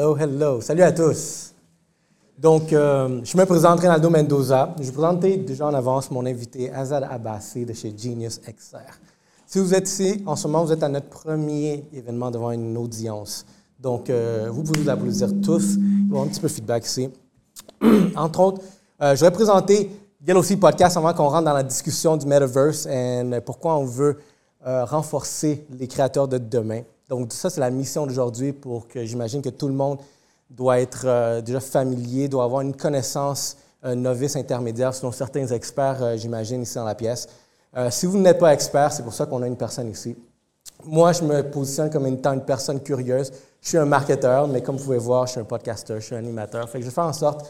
[0.00, 0.60] Hello, hello.
[0.62, 1.52] Salut à tous.
[2.38, 4.74] Donc, euh, je me présente Ronaldo Mendoza.
[4.78, 8.78] Je vais présenter déjà en avance mon invité Azad Abbassi de chez Genius XR.
[9.46, 12.78] Si vous êtes ici, en ce moment, vous êtes à notre premier événement devant une
[12.78, 13.44] audience.
[13.78, 15.74] Donc, euh, vous pouvez vous applaudir tous.
[15.76, 17.10] Il y un petit peu de feedback ici.
[18.16, 18.62] Entre autres,
[19.02, 19.90] euh, je vais présenter
[20.26, 24.16] Yellow Sea Podcast avant qu'on rentre dans la discussion du Metaverse et pourquoi on veut
[24.64, 26.84] renforcer les créateurs de demain.
[27.10, 29.98] Donc, ça, c'est la mission d'aujourd'hui pour que j'imagine que tout le monde
[30.48, 36.16] doit être euh, déjà familier, doit avoir une connaissance euh, novice intermédiaire, selon certains experts,
[36.16, 37.28] j'imagine, ici dans la pièce.
[37.90, 40.16] si vous n'êtes pas expert, c'est pour ça qu'on a une personne ici.
[40.84, 43.30] Moi, je me positionne comme étant une personne curieuse.
[43.60, 46.14] Je suis un marketeur, mais comme vous pouvez voir, je suis un podcaster, je suis
[46.14, 46.68] un animateur.
[46.70, 47.46] Fait que je faire en sorte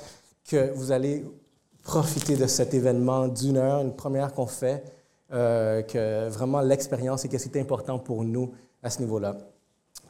[0.49, 1.25] que vous allez
[1.83, 4.83] profiter de cet événement d'une heure, une première qu'on fait,
[5.33, 8.52] euh, que vraiment l'expérience et que c'est important pour nous
[8.83, 9.37] à ce niveau-là.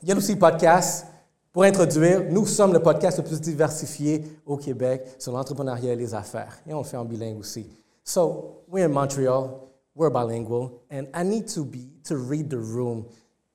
[0.03, 1.07] Il y a aussi podcast.
[1.53, 6.15] Pour introduire, nous sommes le podcast le plus diversifié au Québec sur l'entrepreneuriat et les
[6.15, 6.59] affaires.
[6.67, 7.67] Et on le fait en bilingue aussi.
[8.05, 13.05] So, we're in Montreal, we're bilingual, and I need to be to read the room.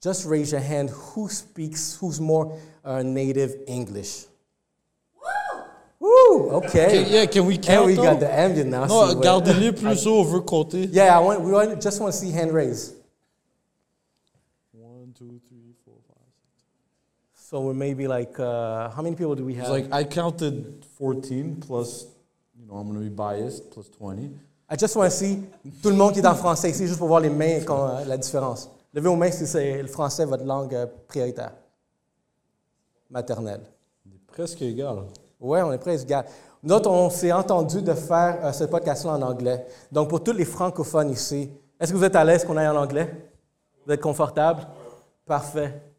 [0.04, 4.26] Just raise your hand who speaks, who's more uh, native English?
[6.00, 6.52] Woo!
[6.52, 7.04] Okay.
[7.04, 7.88] Can, yeah, can we count?
[7.88, 8.88] And we got the ambient now.
[8.88, 10.80] What- gardez-les plus haut, on veut compter.
[10.92, 12.94] Yeah, I want, we want, just want to see hand raise.
[17.56, 19.64] So we're maybe like, uh, how many people do we have?
[19.64, 22.06] It's like I counted 14 plus,
[22.60, 24.30] you know, I'm going to be biased, plus 20.
[24.70, 25.42] I just want to see
[25.82, 28.04] tout le monde qui est en français ici, juste pour voir les mains, quand, euh,
[28.04, 28.70] la différence.
[28.94, 31.54] Levez vos mains si c'est le français votre langue euh, prioritaire,
[33.10, 33.62] maternelle.
[34.06, 35.04] On est presque égal.
[35.40, 36.26] Oui, on est presque égal.
[36.62, 39.66] Nous on s'est entendu de faire euh, ce podcast-là en anglais.
[39.94, 42.76] Donc, pour tous les francophones ici, est-ce que vous êtes à l'aise qu'on aille en
[42.76, 43.32] anglais?
[43.86, 44.68] Vous êtes confortable?
[45.26, 45.95] Parfait.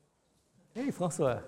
[0.79, 1.39] Hey, François.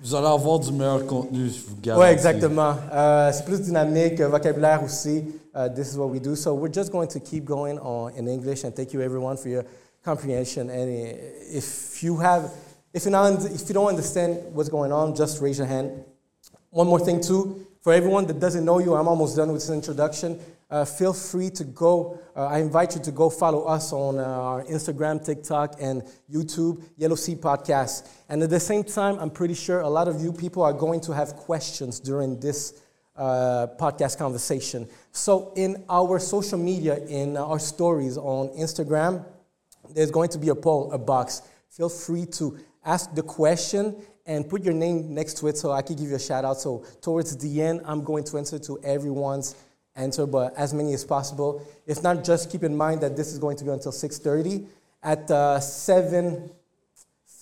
[0.00, 2.06] Vous allez avoir du meilleur contenu, je vous garantis.
[2.06, 2.76] Oui, exactement.
[2.90, 5.22] Euh, c'est plus dynamique, euh, vocabulaire aussi.
[5.54, 6.34] Uh, this is what we do.
[6.34, 9.50] So we're just going to keep going on in English and thank you everyone for
[9.50, 9.64] your
[10.02, 10.70] comprehension.
[10.70, 12.50] And uh, if you have,
[12.94, 15.90] if you not, if you don't understand what's going on, just raise your hand.
[16.70, 19.68] One more thing too, for everyone that doesn't know you, I'm almost done with this
[19.68, 20.40] introduction.
[20.70, 22.20] Uh, feel free to go.
[22.36, 26.82] Uh, I invite you to go follow us on uh, our Instagram, TikTok, and YouTube,
[26.98, 28.06] Yellow Seat Podcast.
[28.28, 31.00] And at the same time, I'm pretty sure a lot of you people are going
[31.02, 32.82] to have questions during this
[33.16, 34.86] uh, podcast conversation.
[35.10, 39.24] So, in our social media, in our stories on Instagram,
[39.94, 41.42] there's going to be a poll, a box.
[41.70, 43.96] Feel free to ask the question
[44.26, 46.60] and put your name next to it so I can give you a shout out.
[46.60, 49.54] So towards the end, I'm going to answer to everyone's
[49.98, 51.66] answer, but as many as possible.
[51.86, 54.66] If not, just keep in mind that this is going to go until 6.30.
[55.02, 56.50] At uh, 7,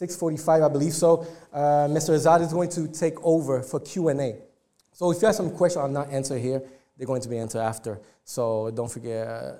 [0.00, 2.10] 6.45, I believe so, uh, Mr.
[2.14, 4.36] Azad is going to take over for Q&A.
[4.92, 6.62] So if you have some questions I'll not answer here,
[6.96, 8.00] they're going to be answered after.
[8.24, 9.52] So don't forget, uh,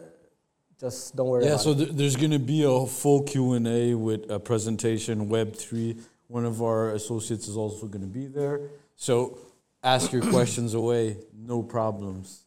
[0.81, 4.31] just don't worry Yeah, about so th- there's going to be a full Q&A with
[4.31, 6.01] a presentation, Web3.
[6.28, 8.61] One of our associates is also going to be there.
[8.97, 9.39] So
[9.83, 12.46] ask your questions away, no problems.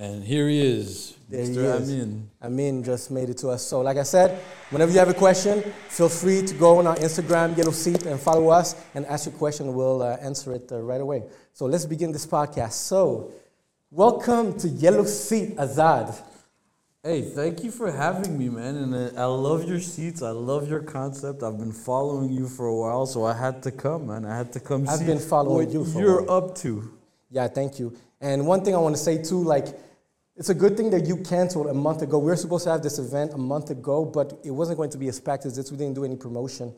[0.00, 1.80] And here he is, There he Mr.
[1.80, 1.90] is.
[1.90, 2.30] Amin.
[2.40, 3.66] Amin just made it to us.
[3.66, 4.38] So, like I said,
[4.70, 8.20] whenever you have a question, feel free to go on our Instagram, Yellow Seat, and
[8.20, 9.74] follow us and ask your question.
[9.74, 11.24] We'll uh, answer it uh, right away.
[11.52, 12.74] So, let's begin this podcast.
[12.74, 13.32] So,
[13.90, 16.16] welcome to Yellow Seat, Azad.
[17.02, 18.76] Hey, thank you for having me, man.
[18.76, 20.22] And uh, I love your seats.
[20.22, 21.42] I love your concept.
[21.42, 24.24] I've been following you for a while, so I had to come, man.
[24.24, 26.50] I had to come I've see been following what you for you're while.
[26.50, 26.88] up to.
[27.30, 27.96] Yeah, thank you.
[28.20, 29.66] And one thing I want to say too, like,
[30.38, 32.18] it's a good thing that you canceled a month ago.
[32.18, 34.98] We were supposed to have this event a month ago, but it wasn't going to
[34.98, 35.72] be as packed as this.
[35.72, 36.72] We didn't do any promotion.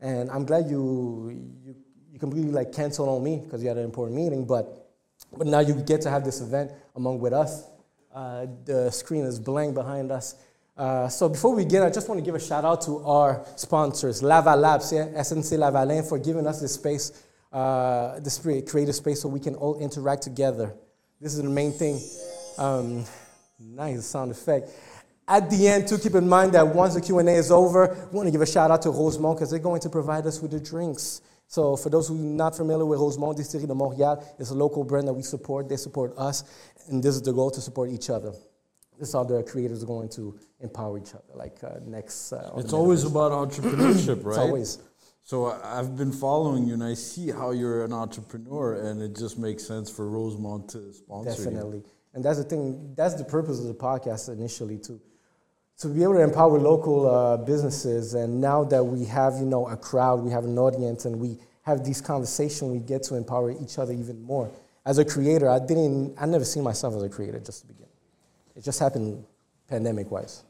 [0.00, 1.76] And I'm glad you, you,
[2.10, 4.88] you completely like canceled on me because you had an important meeting, but,
[5.36, 7.68] but now you get to have this event among with us.
[8.14, 10.36] Uh, the screen is blank behind us.
[10.74, 13.44] Uh, so before we begin, I just want to give a shout out to our
[13.56, 17.12] sponsors, Lava Labs, yeah, SNC Lavalin, for giving us this space,
[17.52, 20.74] uh, this creative space, so we can all interact together.
[21.20, 22.00] This is the main thing.
[22.58, 23.04] Um,
[23.58, 24.70] nice sound effect.
[25.28, 28.26] At the end, too, keep in mind that once the Q&A is over, we want
[28.26, 30.60] to give a shout out to Rosemont because they're going to provide us with the
[30.60, 31.22] drinks.
[31.46, 34.84] So for those who are not familiar with Rosemont Distillery de Montréal, it's a local
[34.84, 35.68] brand that we support.
[35.68, 36.44] They support us,
[36.88, 38.32] and this is the goal to support each other.
[38.98, 41.34] This is how the creators are going to empower each other.
[41.34, 44.32] Like uh, next, uh, It's always about entrepreneurship, right?
[44.32, 44.78] It's always.
[45.24, 49.38] So I've been following you, and I see how you're an entrepreneur, and it just
[49.38, 51.36] makes sense for Rosemont to sponsor you.
[51.36, 51.82] Definitely.
[52.14, 55.00] And that's the thing, that's the purpose of the podcast initially, to,
[55.78, 58.14] to be able to empower local uh, businesses.
[58.14, 61.38] And now that we have, you know, a crowd, we have an audience, and we
[61.62, 64.50] have these conversations, we get to empower each other even more.
[64.84, 67.86] As a creator, I didn't, I never seen myself as a creator just to begin.
[68.56, 69.24] It just happened
[69.68, 70.42] pandemic wise.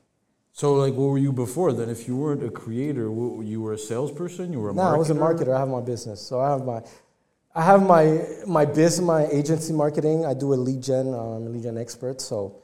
[0.54, 1.88] So, like, what were you before then?
[1.88, 4.52] If you weren't a creator, what, you were a salesperson.
[4.52, 4.94] You were a no, marketer?
[4.94, 5.54] I was a marketer.
[5.54, 6.82] I have my business, so I have my,
[7.54, 10.24] I have my my business, my agency marketing.
[10.24, 11.08] I do a lead gen.
[11.08, 12.20] I'm a lead gen expert.
[12.20, 12.62] So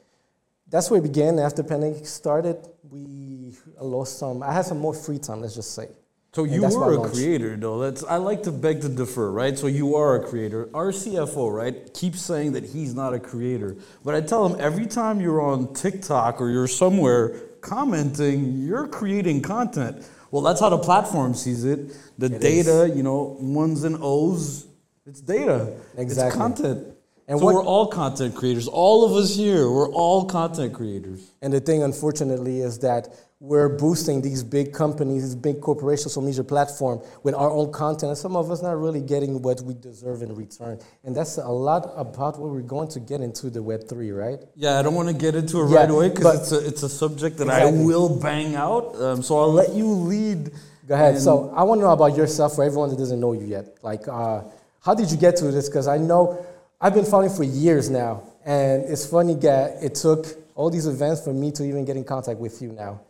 [0.69, 1.39] that's where it began.
[1.39, 2.57] After pandemic started,
[2.91, 4.43] we lost some.
[4.43, 5.43] I had some more free time.
[5.43, 5.89] Let's just say.
[6.35, 7.81] So you were a creator, though.
[7.81, 9.59] That's I like to beg to differ, right?
[9.59, 10.69] So you are a creator.
[10.73, 14.87] Our CFO, right, keeps saying that he's not a creator, but I tell him every
[14.87, 20.07] time you're on TikTok or you're somewhere commenting, you're creating content.
[20.31, 21.97] Well, that's how the platform sees it.
[22.19, 24.68] The It data, you know, ones and O's,
[25.09, 25.73] it's data.
[25.95, 26.39] It's Exactly.
[26.39, 26.87] content.
[27.27, 28.69] And so what- we're all content creators.
[28.69, 31.21] All of us here, we're all content creators.
[31.43, 33.09] And the thing, unfortunately, is that
[33.41, 38.09] we're boosting these big companies, these big corporations, social media platform with our own content,
[38.11, 40.79] and some of us not really getting what we deserve in return.
[41.05, 44.41] And that's a lot about what we're going to get into the Web three, right?
[44.57, 46.83] Yeah, I don't want to get into it Yeah, right away because it's a, it's
[46.83, 47.81] a subject that Exactly.
[47.81, 49.01] I will bang out.
[49.01, 50.51] Um, so I'll let you lead.
[50.89, 51.21] Go ahead.
[51.21, 53.77] So I want to know about yourself for everyone that doesn't know you yet.
[53.83, 54.41] Like, uh,
[54.81, 55.69] how did you get to this?
[55.69, 56.45] Because I know
[56.81, 61.23] I've been following for years now, and it's funny that it took all these events
[61.23, 63.01] for me to even get in contact with you now.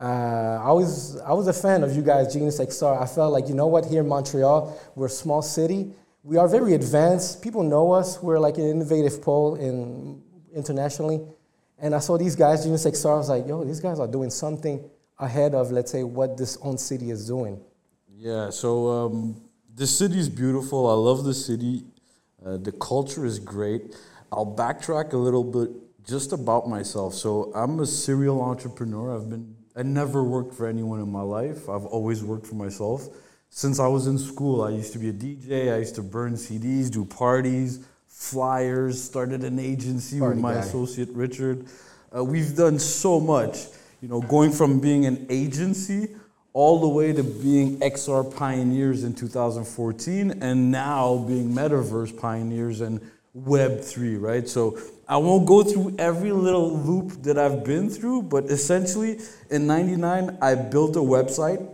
[0.00, 3.00] Uh, I was I was a fan of you guys, Genius XR.
[3.00, 5.92] I felt like you know what, here in Montreal, we're a small city.
[6.24, 7.42] We are very advanced.
[7.42, 8.22] People know us.
[8.22, 10.22] We're like an innovative pole in
[10.54, 11.20] internationally.
[11.78, 13.14] And I saw these guys, Genius XR.
[13.14, 14.88] I was like, yo, these guys are doing something
[15.18, 17.60] ahead of, let's say, what this own city is doing.
[18.16, 19.40] Yeah, so um,
[19.74, 20.88] the city is beautiful.
[20.88, 21.84] I love the city.
[22.44, 23.96] Uh, the culture is great.
[24.30, 25.70] I'll backtrack a little bit
[26.06, 27.14] just about myself.
[27.14, 29.16] So I'm a serial entrepreneur.
[29.16, 31.68] I've been I never worked for anyone in my life.
[31.68, 33.08] I've always worked for myself.
[33.48, 35.72] Since I was in school, I used to be a DJ.
[35.74, 39.02] I used to burn CDs, do parties, flyers.
[39.02, 40.60] Started an agency Party with my guy.
[40.60, 41.66] associate Richard.
[42.14, 43.66] Uh, we've done so much.
[44.02, 46.08] You know, going from being an agency
[46.52, 53.00] all the way to being XR pioneers in 2014 and now being metaverse pioneers and
[53.36, 54.46] Web3, right?
[54.46, 54.78] So
[55.08, 59.18] I won't go through every little loop that I've been through, but essentially
[59.50, 61.66] in 99, I built a website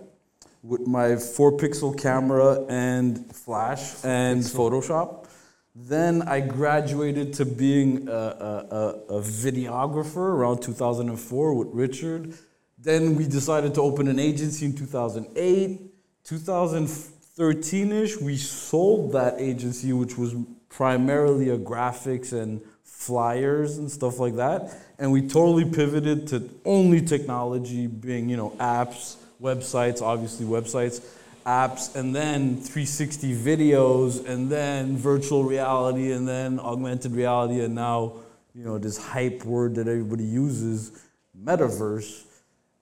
[0.63, 5.27] with my four pixel camera and flash and Photoshop.
[5.75, 12.35] Then I graduated to being a, a, a, a videographer around 2004 with Richard.
[12.81, 15.81] Then we decided to open an agency in 2008.
[16.25, 20.35] 2013 ish, we sold that agency, which was
[20.69, 24.77] primarily a graphics and flyers and stuff like that.
[24.99, 31.01] And we totally pivoted to only technology, being, you know, apps, websites, obviously websites,
[31.47, 38.13] apps, and then 360 videos, and then virtual reality, and then augmented reality, and now,
[38.55, 40.93] you know, this hype word that everybody uses,
[41.41, 42.25] metaverse.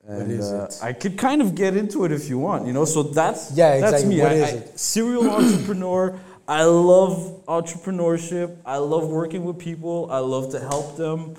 [0.09, 0.69] And uh?
[0.83, 2.85] I could kind of get into it if you want, you know.
[2.85, 4.17] So that's Yeah, that's exactly.
[4.17, 4.23] me.
[4.23, 4.79] What I, is I- it?
[4.79, 6.19] serial entrepreneur.
[6.49, 8.57] I love entrepreneurship.
[8.65, 10.09] I love working with people.
[10.13, 11.35] I love to help them,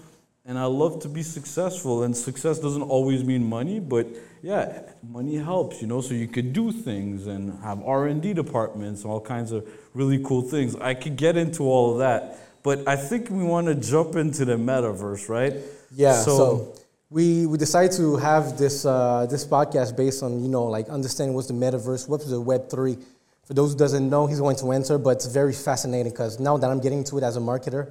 [0.45, 2.03] and I love to be successful.
[2.03, 4.05] And success doesn't always mean money, but
[4.43, 6.01] yeah, money helps, you know.
[6.01, 10.21] So you could do things and have R and D departments, all kinds of really
[10.23, 10.75] cool things.
[10.75, 14.43] I could get into all of that, but I think we want to jump into
[14.43, 15.53] the metaverse, right?
[15.95, 16.21] Yeah.
[16.21, 16.75] So,
[17.09, 21.35] we, we decided to have this uh, this podcast based on you know like understanding
[21.35, 22.97] what's the metaverse, what's the Web three.
[23.45, 26.57] For those who doesn't know, he's going to enter, but it's very fascinating because now
[26.57, 27.89] that I'm getting into it as a marketer,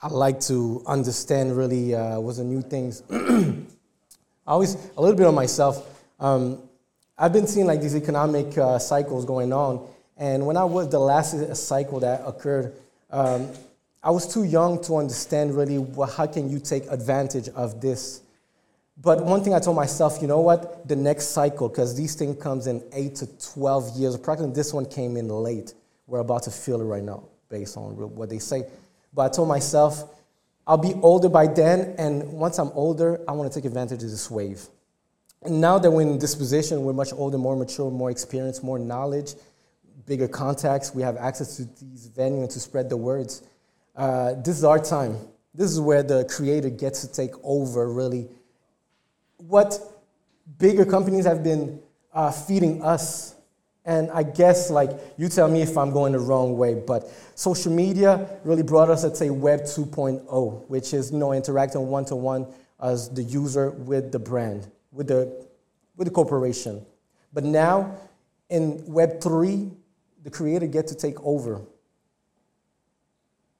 [0.00, 3.02] I like to understand really uh, what's the new things.
[3.10, 5.86] I always a little bit on myself.
[6.18, 6.58] Um,
[7.18, 10.98] I've been seeing like these economic uh, cycles going on, and when I was the
[10.98, 12.72] last cycle that occurred,
[13.10, 13.50] um,
[14.02, 18.22] I was too young to understand really what, how can you take advantage of this.
[18.96, 22.40] But one thing I told myself, you know what, the next cycle, because these things
[22.40, 24.14] comes in eight to twelve years.
[24.14, 25.74] Approximately, this one came in late.
[26.06, 28.64] We're about to feel it right now, based on what they say.
[29.12, 30.04] But I told myself,
[30.66, 34.10] I'll be older by then, and once I'm older, I want to take advantage of
[34.10, 34.66] this wave.
[35.42, 38.78] And now that we're in this position, we're much older, more mature, more experienced, more
[38.78, 39.34] knowledge,
[40.06, 40.94] bigger contacts.
[40.94, 43.42] We have access to these venues to spread the words.
[43.94, 45.18] Uh, this is our time.
[45.52, 48.28] This is where the creator gets to take over, really.
[49.46, 49.78] What
[50.58, 51.80] bigger companies have been
[52.12, 53.34] uh, feeding us.
[53.84, 57.70] And I guess, like, you tell me if I'm going the wrong way, but social
[57.70, 62.16] media really brought us, let's say, Web 2.0, which is, you know, interacting one to
[62.16, 62.46] one
[62.82, 65.46] as the user with the brand, with the,
[65.96, 66.84] with the corporation.
[67.32, 67.94] But now,
[68.48, 69.70] in Web 3,
[70.22, 71.60] the creator get to take over.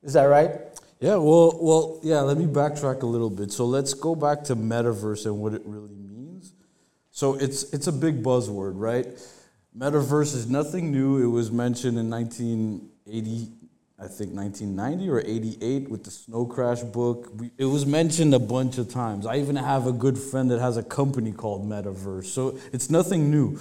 [0.02, 0.73] Is that right?
[1.00, 2.20] Yeah, well, well, yeah.
[2.20, 3.52] Let me backtrack a little bit.
[3.52, 6.52] So let's go back to metaverse and what it really means.
[7.10, 9.06] So it's it's a big buzzword, right?
[9.76, 11.22] Metaverse is nothing new.
[11.22, 13.52] It was mentioned in 1980,
[13.98, 17.32] I think 1990 or 88 with the Snow Crash book.
[17.58, 19.26] It was mentioned a bunch of times.
[19.26, 22.26] I even have a good friend that has a company called Metaverse.
[22.26, 23.58] So it's nothing new.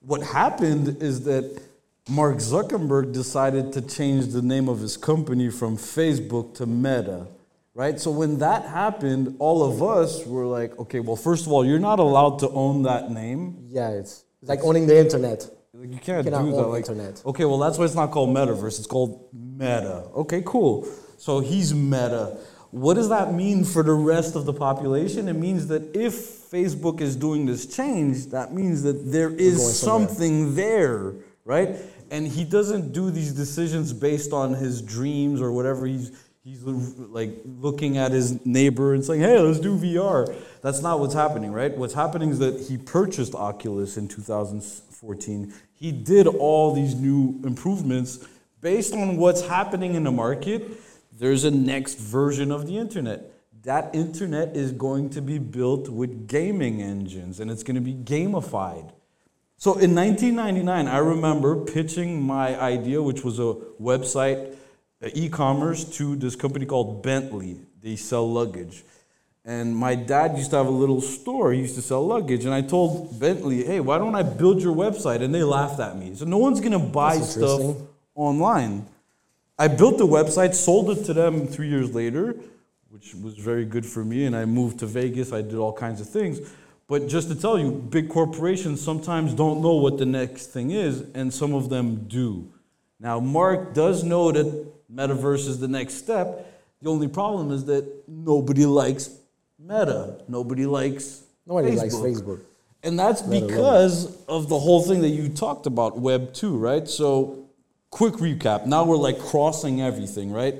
[0.00, 1.62] What happened is that
[2.08, 7.26] Mark Zuckerberg decided to change the name of his company from Facebook to Meta,
[7.74, 7.98] right?
[7.98, 11.78] So when that happened, all of us were like, okay, well, first of all, you're
[11.78, 13.56] not allowed to own that name.
[13.68, 15.48] Yeah, it's, it's like owning the internet.
[15.72, 16.68] Like, you can't You do that.
[16.68, 17.22] Like, internet.
[17.24, 18.78] okay, well, that's why it's not called Metaverse.
[18.78, 20.04] It's called Meta.
[20.14, 20.86] Okay, cool.
[21.16, 22.36] So he's Meta.
[22.70, 25.26] What does that mean for the rest of the population?
[25.28, 26.12] It means that if
[26.50, 31.14] Facebook is doing this change, that means that there is something there,
[31.46, 31.76] right?
[32.10, 36.12] And he doesn't do these decisions based on his dreams or whatever he's
[36.44, 41.14] he's like looking at his neighbor and saying, "Hey, let's do VR." That's not what's
[41.14, 41.76] happening, right?
[41.76, 45.52] What's happening is that he purchased Oculus in 2014.
[45.72, 48.26] He did all these new improvements
[48.60, 50.80] based on what's happening in the market.
[51.12, 53.30] There's a next version of the internet.
[53.62, 57.94] That internet is going to be built with gaming engines and it's going to be
[57.94, 58.90] gamified.
[59.64, 64.54] So in 1999, I remember pitching my idea, which was a website,
[65.02, 67.56] uh, e-commerce, to this company called Bentley.
[67.82, 68.84] They sell luggage.
[69.42, 71.54] And my dad used to have a little store.
[71.54, 72.44] He used to sell luggage.
[72.44, 75.22] And I told Bentley, hey, why don't I build your website?
[75.22, 76.14] And they laughed at me.
[76.14, 77.74] So no one's going to buy stuff
[78.14, 78.86] online.
[79.58, 82.36] I built the website, sold it to them three years later,
[82.90, 84.26] which was very good for me.
[84.26, 85.32] And I moved to Vegas.
[85.32, 86.40] I did all kinds of things.
[86.86, 91.04] But just to tell you, big corporations sometimes don't know what the next thing is,
[91.14, 92.52] and some of them do.
[93.00, 96.46] Now, Mark does know that metaverse is the next step.
[96.82, 99.10] The only problem is that nobody likes
[99.58, 100.20] Meta.
[100.28, 101.78] Nobody likes Nobody Facebook.
[101.80, 102.40] likes Facebook.
[102.82, 106.86] And that's because of the whole thing that you talked about, Web 2, right?
[106.86, 107.48] So,
[107.90, 108.66] quick recap.
[108.66, 110.56] Now we're like crossing everything, right?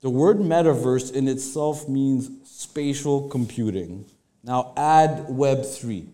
[0.00, 4.06] The word metaverse in itself means spatial computing.
[4.42, 6.06] Now add Web 3.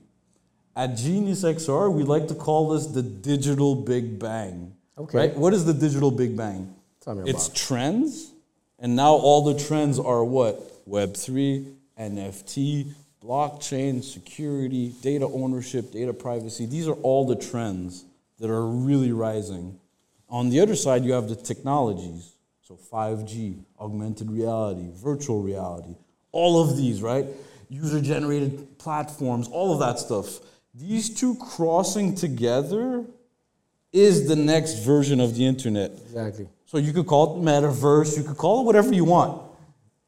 [0.76, 4.74] At Genius XR, we like to call this the digital Big Bang.
[4.98, 5.18] Okay.
[5.18, 5.36] Right?
[5.36, 6.74] What is the digital Big Bang?
[6.98, 8.32] It's about trends,
[8.78, 10.88] and now all the trends are what?
[10.88, 16.66] Web3, NFT, blockchain, security, data ownership, data privacy.
[16.66, 18.04] These are all the trends
[18.40, 19.78] that are really rising.
[20.28, 22.32] On the other side, you have the technologies.
[22.62, 25.96] So 5G, augmented reality, virtual reality,
[26.32, 27.26] all of these, right?
[27.68, 30.40] User generated platforms, all of that stuff.
[30.74, 33.04] These two crossing together
[33.92, 35.92] is the next version of the internet.
[35.92, 36.48] Exactly.
[36.66, 39.40] So you could call it metaverse, you could call it whatever you want.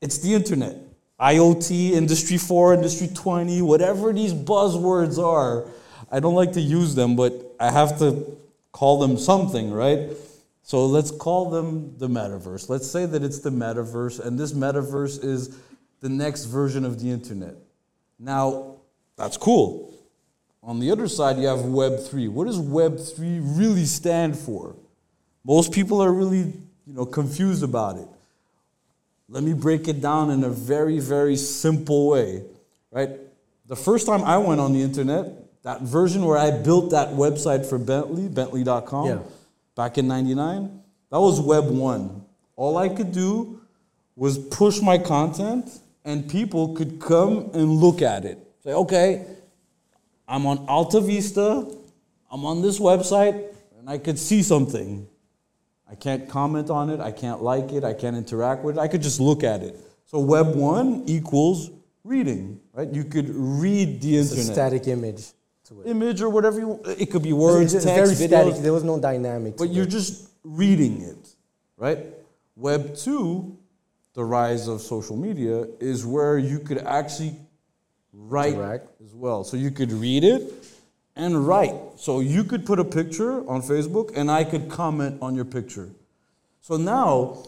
[0.00, 0.76] It's the internet.
[1.20, 5.66] IoT, Industry 4, Industry 20, whatever these buzzwords are.
[6.10, 8.36] I don't like to use them, but I have to
[8.72, 10.10] call them something, right?
[10.62, 12.68] So let's call them the metaverse.
[12.68, 15.56] Let's say that it's the metaverse, and this metaverse is
[16.00, 17.54] the next version of the internet.
[18.18, 18.76] Now,
[19.16, 19.94] that's cool.
[20.62, 22.28] On the other side, you have Web3.
[22.28, 24.74] What does Web3 really stand for?
[25.44, 26.38] Most people are really,
[26.86, 28.08] you know, confused about it.
[29.28, 32.42] Let me break it down in a very, very simple way,
[32.90, 33.10] right?
[33.66, 37.66] The first time I went on the internet, that version where I built that website
[37.66, 39.18] for Bentley, bentley.com, Yeah.
[39.74, 42.24] back in 99, that was Web 1.
[42.56, 43.60] All I could do
[44.14, 48.38] was push my content and people could come and look at it.
[48.64, 49.26] Say, okay,
[50.26, 51.70] I'm on Alta Vista,
[52.30, 55.06] I'm on this website, and I could see something.
[55.90, 58.88] I can't comment on it, I can't like it, I can't interact with it, I
[58.88, 59.78] could just look at it.
[60.06, 61.70] So Web 1 equals
[62.04, 62.88] reading, right?
[62.88, 64.54] You could read the It's a internet.
[64.54, 65.26] static image
[65.64, 65.88] to it.
[65.88, 68.28] Image or whatever you it could be words, it's text, very videos.
[68.28, 68.62] static.
[68.62, 69.56] There was no dynamic.
[69.56, 69.90] But you're it.
[69.90, 71.34] just reading it,
[71.76, 71.98] right?
[72.54, 73.56] Web 2,
[74.16, 77.37] the rise of social media, is where you could actually
[78.14, 78.88] write Interact.
[79.04, 79.44] as well.
[79.44, 80.52] So you could read it
[81.14, 81.75] and write.
[81.96, 85.90] So you could put a picture on Facebook and I could comment on your picture.
[86.62, 87.44] So now,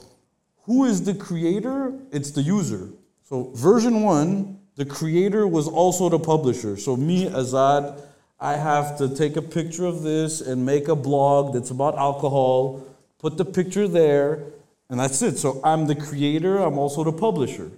[0.65, 1.95] who is the creator?
[2.13, 2.91] It's the user.
[3.25, 6.77] So version 1, the creator was also the publisher.
[6.77, 7.99] So me, Azad,
[8.39, 12.87] I have to take a picture of this and make a blog that's about alcohol,
[13.19, 14.45] put the picture there,
[14.91, 15.39] and that's it.
[15.39, 17.71] So I'm the creator, I'm also the publisher.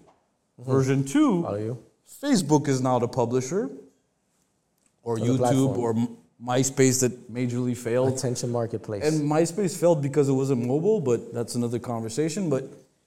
[0.61, 0.71] Mm-hmm.
[0.71, 1.79] Version 2, Are you?
[2.23, 3.71] Facebook is now the publisher,
[5.03, 5.95] or YouTube, or
[6.45, 8.15] MySpace that majorly failed.
[8.19, 9.05] Attention marketplace.
[9.05, 12.51] And MySpace failed because it wasn't mobile, but that's another conversation.
[12.51, 12.65] But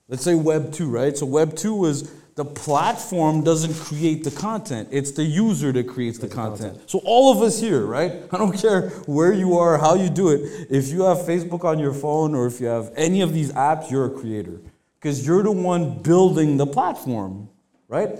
[0.08, 1.18] let's say Web 2, right?
[1.18, 6.18] So Web 2 is the platform doesn't create the content, it's the user that creates
[6.18, 6.90] the content.
[6.90, 8.24] So all of us here, right?
[8.32, 10.68] I don't care where you are, how you do it.
[10.70, 13.92] If you have Facebook on your phone or if you have any of these apps,
[13.92, 14.60] you're a creator
[15.00, 17.50] because you're the one building the platform,
[17.88, 18.18] right?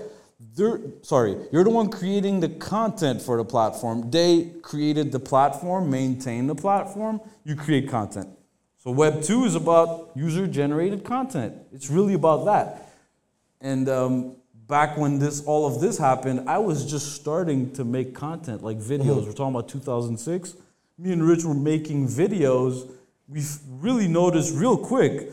[0.56, 4.10] They're, sorry, you're the one creating the content for the platform.
[4.10, 8.28] They created the platform, maintain the platform, you create content.
[8.84, 11.54] So Web 2 is about user generated content.
[11.72, 12.92] It's really about that.
[13.62, 14.36] And um,
[14.68, 18.76] back when this all of this happened, I was just starting to make content like
[18.76, 19.24] videos.
[19.26, 20.56] We're talking about 2006.
[20.98, 22.90] Me and Rich were making videos.
[23.26, 25.30] We really noticed real quick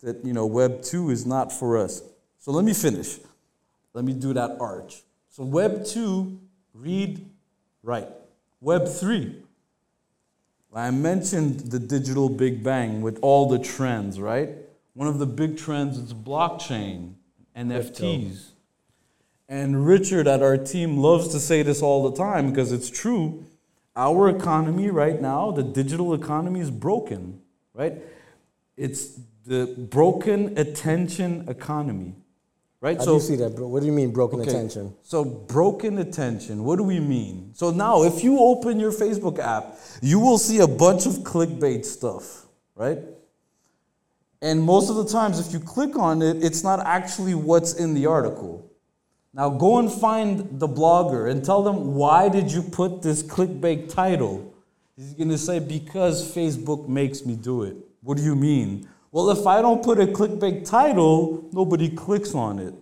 [0.00, 2.02] that you know Web 2 is not for us.
[2.38, 3.18] So let me finish.
[3.94, 5.02] Let me do that arch.
[5.28, 6.40] So Web 2,
[6.72, 7.28] read,
[7.82, 8.08] write.
[8.60, 9.41] Web 3,
[10.74, 14.50] I mentioned the digital big bang with all the trends, right?
[14.94, 17.14] One of the big trends is blockchain,
[17.54, 18.52] and NFTs.
[19.48, 23.44] And Richard at our team loves to say this all the time because it's true.
[23.94, 27.42] Our economy right now, the digital economy is broken,
[27.74, 27.98] right?
[28.76, 32.14] It's the broken attention economy.
[32.82, 32.98] Right?
[32.98, 33.68] How so, do you see that, bro?
[33.68, 34.92] What do you mean broken okay, attention?
[35.04, 37.52] So broken attention, what do we mean?
[37.54, 41.84] So now if you open your Facebook app, you will see a bunch of clickbait
[41.84, 42.98] stuff, right?
[44.42, 47.94] And most of the times if you click on it, it's not actually what's in
[47.94, 48.68] the article.
[49.32, 53.94] Now go and find the blogger and tell them why did you put this clickbait
[53.94, 54.52] title?
[54.96, 57.76] He's going to say because Facebook makes me do it.
[58.00, 58.88] What do you mean?
[59.12, 62.74] Well, if I don't put a clickbait title, nobody clicks on it.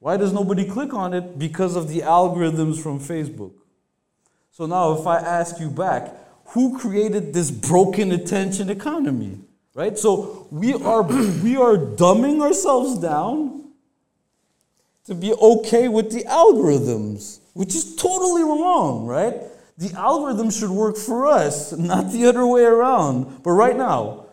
[0.00, 1.38] Why does nobody click on it?
[1.38, 3.52] Because of the algorithms from Facebook.
[4.50, 6.12] So now, if I ask you back,
[6.46, 9.38] who created this broken attention economy?
[9.72, 9.96] Right?
[9.96, 11.02] So we are,
[11.42, 13.70] we are dumbing ourselves down
[15.04, 19.34] to be okay with the algorithms, which is totally wrong, right?
[19.78, 23.44] The algorithm should work for us, not the other way around.
[23.44, 24.25] But right now,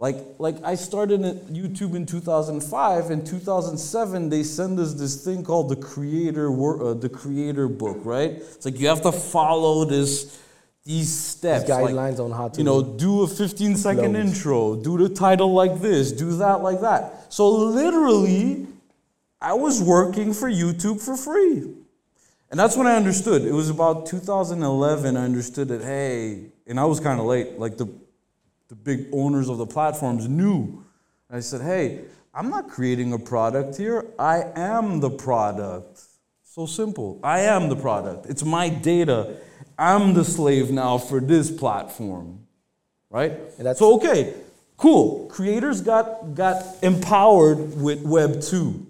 [0.00, 3.10] like, like I started at YouTube in 2005.
[3.10, 8.30] In 2007, they send us this thing called the creator, uh, the creator book, right?
[8.30, 10.40] It's like you have to follow this,
[10.86, 14.74] these steps, these guidelines like, on how to, you know, do a 15 second intro,
[14.74, 17.30] do the title like this, do that like that.
[17.30, 18.66] So literally,
[19.38, 21.74] I was working for YouTube for free.
[22.50, 23.42] And that's when I understood.
[23.42, 25.16] It was about 2011.
[25.16, 27.58] I understood that, hey, and I was kind of late.
[27.58, 27.86] Like the
[28.70, 30.84] the big owners of the platforms knew.
[31.28, 32.02] And I said, hey,
[32.32, 34.06] I'm not creating a product here.
[34.16, 36.00] I am the product.
[36.44, 37.18] So simple.
[37.24, 38.26] I am the product.
[38.26, 39.38] It's my data.
[39.76, 42.46] I'm the slave now for this platform.
[43.10, 43.32] Right?
[43.74, 44.34] So okay,
[44.76, 45.26] cool.
[45.26, 48.86] Creators got, got empowered with Web 2.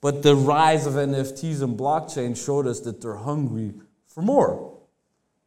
[0.00, 3.74] But the rise of NFTs and blockchain showed us that they're hungry
[4.06, 4.75] for more.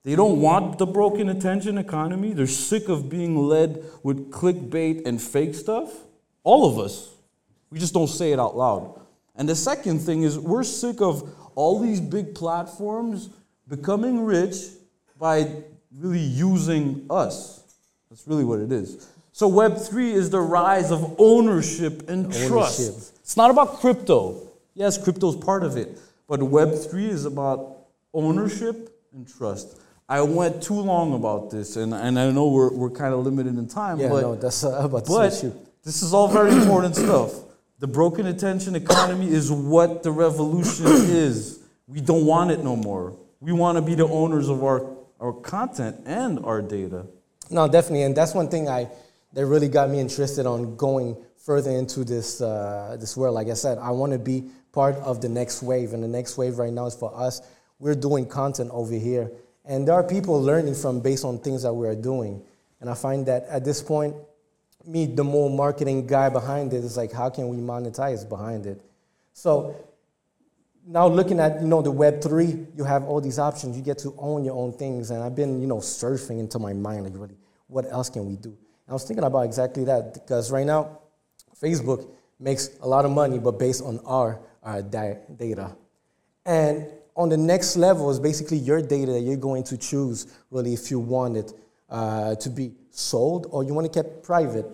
[0.03, 2.33] They don't want the broken attention economy.
[2.33, 5.91] They're sick of being led with clickbait and fake stuff.
[6.43, 7.09] All of us.
[7.69, 8.99] We just don't say it out loud.
[9.35, 13.29] And the second thing is, we're sick of all these big platforms
[13.67, 14.55] becoming rich
[15.19, 15.51] by
[15.97, 17.63] really using us.
[18.09, 19.07] That's really what it is.
[19.31, 22.47] So, Web3 is the rise of ownership and ownership.
[22.47, 23.13] trust.
[23.19, 24.47] It's not about crypto.
[24.73, 25.99] Yes, crypto is part of it.
[26.27, 27.77] But Web3 is about
[28.13, 29.79] ownership and trust.
[30.09, 33.55] I went too long about this, and, and I know we're, we're kind of limited
[33.55, 33.99] in time.
[33.99, 35.29] Yeah, but, no, that's uh, about but
[35.83, 37.31] this is all very important stuff.
[37.77, 41.59] The broken attention economy is what the revolution is.
[41.85, 43.15] We don't want it no more.
[43.39, 47.05] We want to be the owners of our, our content and our data.
[47.51, 48.89] No, definitely, and that's one thing I
[49.33, 53.35] that really got me interested on going further into this uh, this world.
[53.35, 56.35] Like I said, I want to be part of the next wave, and the next
[56.35, 57.41] wave right now is for us.
[57.77, 59.31] We're doing content over here
[59.69, 62.41] and there are people learning from based on things that we are doing.
[62.81, 64.15] And I find that at this point,
[64.83, 68.81] me, the more marketing guy behind it, is like, how can we monetize behind it?
[69.33, 69.75] So
[70.87, 73.77] now looking at you know the Web three, you have all these options.
[73.77, 75.11] You get to own your own things.
[75.11, 78.37] And I've been you know surfing into my mind like, really, what else can we
[78.37, 78.49] do?
[78.49, 80.97] And I was thinking about exactly that because right now,
[81.61, 85.75] Facebook makes a lot of money, but based on our, our data.
[86.43, 86.87] And
[87.19, 90.89] on the next level is basically your data that you're going to choose, really, if
[90.89, 91.53] you want it
[91.89, 94.65] uh, to be sold or you want it kept private.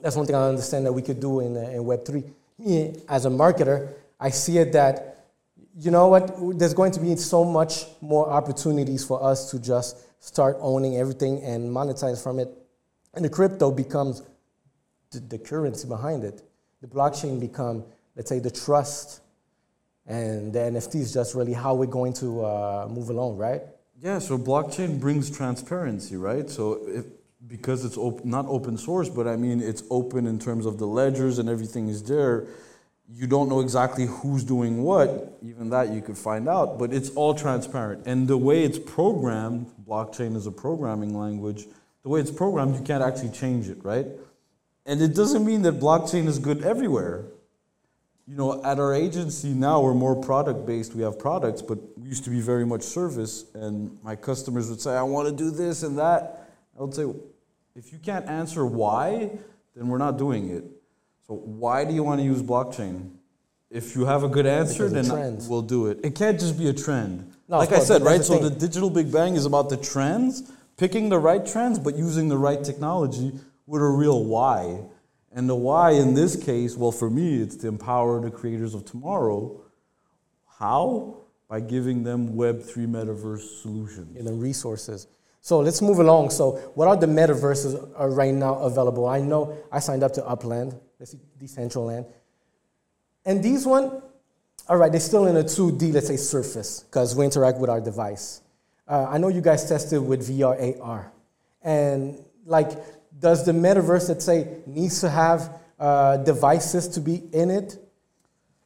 [0.00, 2.24] That's one thing I understand that we could do in, uh, in Web3.
[2.58, 5.26] Me, as a marketer, I see it that
[5.76, 6.58] you know what?
[6.58, 11.42] There's going to be so much more opportunities for us to just start owning everything
[11.42, 12.48] and monetize from it.
[13.14, 14.22] And the crypto becomes
[15.10, 16.42] the, the currency behind it.
[16.80, 17.84] The blockchain become,
[18.16, 19.20] let's say, the trust.
[20.06, 23.62] And the NFT is just really how we're going to uh, move along, right?
[24.00, 26.50] Yeah, so blockchain brings transparency, right?
[26.50, 27.04] So if,
[27.46, 30.86] because it's op- not open source, but I mean it's open in terms of the
[30.86, 32.46] ledgers and everything is there.
[33.08, 35.38] You don't know exactly who's doing what.
[35.42, 38.06] Even that you could find out, but it's all transparent.
[38.06, 41.66] And the way it's programmed, blockchain is a programming language.
[42.02, 44.06] The way it's programmed, you can't actually change it, right?
[44.84, 47.26] And it doesn't mean that blockchain is good everywhere.
[48.26, 50.94] You know, at our agency now, we're more product based.
[50.94, 53.46] We have products, but we used to be very much service.
[53.54, 56.50] And my customers would say, I want to do this and that.
[56.78, 57.04] I would say,
[57.74, 59.30] if you can't answer why,
[59.74, 60.64] then we're not doing it.
[61.26, 63.10] So, why do you want to use blockchain?
[63.70, 65.98] If you have a good answer, Because then we'll do it.
[66.04, 67.32] It can't just be a trend.
[67.48, 68.18] No, like I course, said, right?
[68.18, 68.44] the So thing.
[68.44, 72.36] the digital Big Bang is about the trends, picking the right trends, but using the
[72.36, 73.32] right technology
[73.66, 74.80] with a real why.
[75.34, 78.84] And the why in this case, well, for me, it's to empower the creators of
[78.84, 79.60] tomorrow.
[80.58, 81.16] How?
[81.48, 84.16] By giving them Web3 metaverse solutions.
[84.16, 85.06] and the resources.
[85.40, 86.30] So let's move along.
[86.30, 89.06] So, what are the metaverses are right now available?
[89.06, 92.06] I know I signed up to Upland, let's see, Decentraland.
[93.24, 94.02] And these one,
[94.68, 97.80] all right, they're still in a 2D, let's say, surface, because we interact with our
[97.80, 98.40] device.
[98.86, 101.12] Uh, I know you guys tested with VR, AR.
[101.62, 102.70] And, like,
[103.22, 107.78] does the metaverse, let's say, needs to have uh, devices to be in it?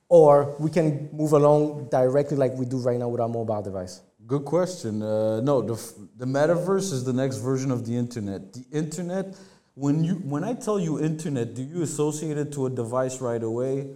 [0.08, 4.00] Or we can move along directly like we do right now with our mobile device?
[4.26, 5.02] Good question.
[5.02, 5.74] Uh, no, the,
[6.16, 8.52] the metaverse is the next version of the internet.
[8.52, 9.36] The internet,
[9.74, 13.42] when you when I tell you internet, do you associate it to a device right
[13.42, 13.88] away?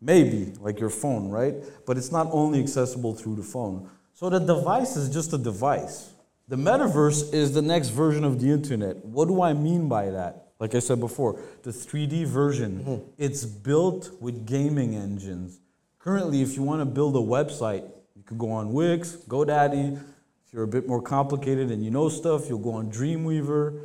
[0.00, 1.54] Maybe, like your phone, right?
[1.86, 3.88] But it's not only accessible through the phone.
[4.14, 6.12] So the device is just a device.
[6.48, 9.04] The metaverse is the next version of the internet.
[9.04, 10.52] What do I mean by that?
[10.60, 13.10] Like I said before, the 3D version, mm-hmm.
[13.18, 15.60] it's built with gaming engines.
[15.98, 17.82] Currently, if you want to build a website,
[18.14, 19.96] you could go on Wix, GoDaddy.
[19.96, 23.80] If you're a bit more complicated and you know stuff, you'll go on Dreamweaver.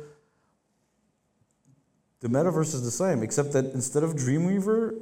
[2.20, 5.00] The metaverse is the same, except that instead of Dreamweaver,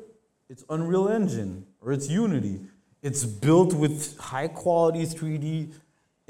[0.48, 2.60] it's Unreal Engine or it's Unity.
[3.02, 5.74] It's built with high quality 3D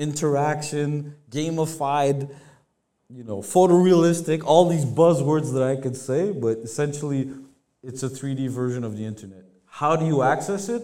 [0.01, 2.35] interaction, gamified,
[3.09, 7.31] you know, photorealistic, all these buzzwords that I could say, but essentially
[7.83, 9.45] it's a 3D version of the internet.
[9.67, 10.83] How do you access it?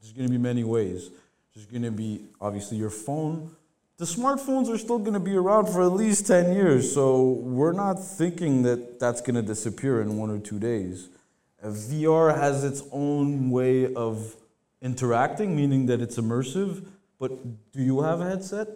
[0.00, 1.10] There's going to be many ways.
[1.54, 3.50] There's going to be obviously your phone.
[3.96, 7.72] The smartphones are still going to be around for at least 10 years, so we're
[7.72, 11.08] not thinking that that's going to disappear in one or two days.
[11.64, 14.34] VR has its own way of
[14.80, 16.84] interacting, meaning that it's immersive.
[17.22, 18.66] But do you have a headset?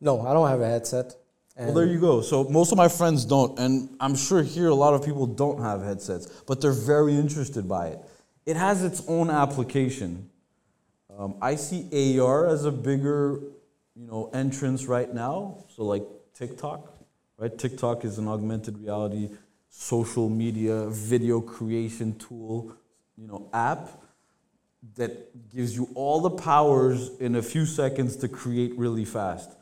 [0.00, 1.14] No, I don't have a headset.
[1.58, 2.22] Well, there you go.
[2.22, 5.60] So most of my friends don't, and I'm sure here a lot of people don't
[5.60, 7.98] have headsets, but they're very interested by it.
[8.46, 10.30] It has its own application.
[11.18, 13.40] Um, I see AR as a bigger,
[13.94, 15.58] you know, entrance right now.
[15.68, 16.96] So like TikTok,
[17.36, 17.58] right?
[17.58, 19.28] TikTok is an augmented reality,
[19.68, 22.74] social media, video creation tool,
[23.18, 23.90] you know, app
[24.94, 29.52] that gives you all the powers in a few seconds to create really fast.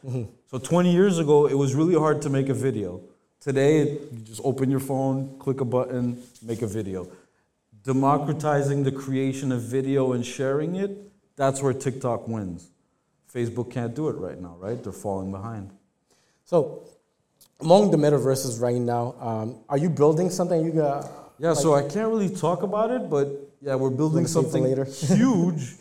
[0.47, 3.01] So 20 years ago, it was really hard to make a video.
[3.41, 7.09] Today, you just open your phone, click a button, make a video.
[7.83, 10.97] Democratizing the creation of video and sharing it,
[11.37, 12.71] that's where TikTok wins.
[13.33, 14.83] Facebook can't do it right now, right?
[14.83, 15.73] They're falling behind.
[16.45, 16.89] So,
[17.61, 20.65] among the metaverses right now, um, are you building something?
[20.65, 23.27] You got Yeah, so I can't really talk about it, but
[23.65, 24.85] yeah, we're building something later?
[24.91, 25.73] huge.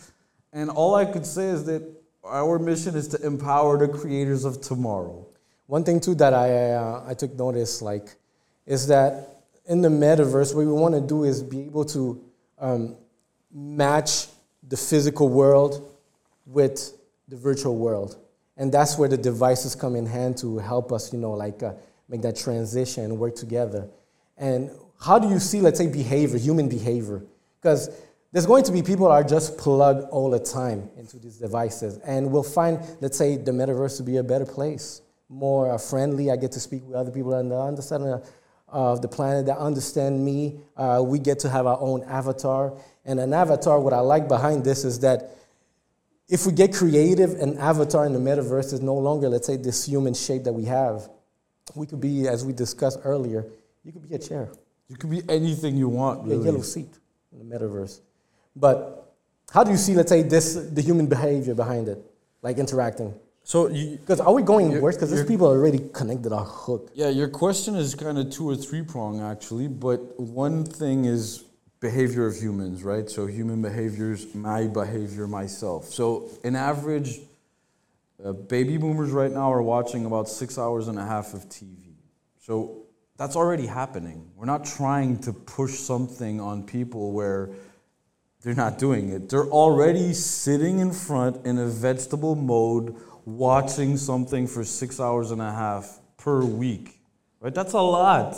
[0.54, 1.84] And all I could say is that
[2.24, 5.28] our mission is to empower the creators of tomorrow.
[5.68, 8.16] one thing too that I uh, I took notice like
[8.66, 12.22] is that in the metaverse, what we want to do is be able to
[12.60, 12.96] um,
[13.52, 14.28] match
[14.68, 15.74] the physical world
[16.46, 16.94] with
[17.28, 18.18] the virtual world,
[18.56, 21.74] and that's where the devices come in hand to help us, you know, like uh,
[22.08, 23.90] make that transition and work together.
[24.38, 27.24] And how do you see, let's say, behavior, human behavior?
[27.64, 27.90] Because
[28.34, 31.98] there's going to be people that are just plugged all the time into these devices,
[32.00, 36.30] and we'll find, let's say, the metaverse to be a better place, more uh, friendly.
[36.30, 38.30] I get to speak with other people on the other side of
[38.68, 40.60] of the planet that understand me.
[40.76, 42.74] Uh, we get to have our own avatar,
[43.06, 43.80] and an avatar.
[43.80, 45.38] What I like behind this is that
[46.28, 49.86] if we get creative, an avatar in the metaverse is no longer, let's say, this
[49.86, 51.08] human shape that we have.
[51.76, 53.46] We could be, as we discussed earlier,
[53.84, 54.50] you could be a chair,
[54.90, 56.90] You could be anything you want, be a yellow seat
[57.34, 58.00] in the metaverse.
[58.56, 59.14] But
[59.52, 62.00] how do you see, let's say, this the human behavior behind it,
[62.42, 63.14] like interacting?
[63.44, 64.96] So you, Because are we going worse?
[64.96, 66.92] Because these people are already connected are hook.
[66.94, 71.44] yeah, your question is kind of two or three prong actually, but one thing is
[71.82, 73.10] behavior of humans, right?
[73.10, 75.88] So human behaviors, my behavior, myself.
[75.90, 77.20] So in average,
[78.24, 81.96] uh, baby boomers right now are watching about six hours and a half of TV.
[82.40, 82.83] So
[83.18, 84.32] that's already happening.
[84.36, 87.52] We're not trying to push something on people where
[88.42, 89.30] they're not doing it.
[89.30, 92.96] They're already sitting in front in a vegetable mode,
[93.26, 97.00] watching something for six hours and a half per week.
[97.40, 97.54] Right?
[97.54, 98.36] That's a lot.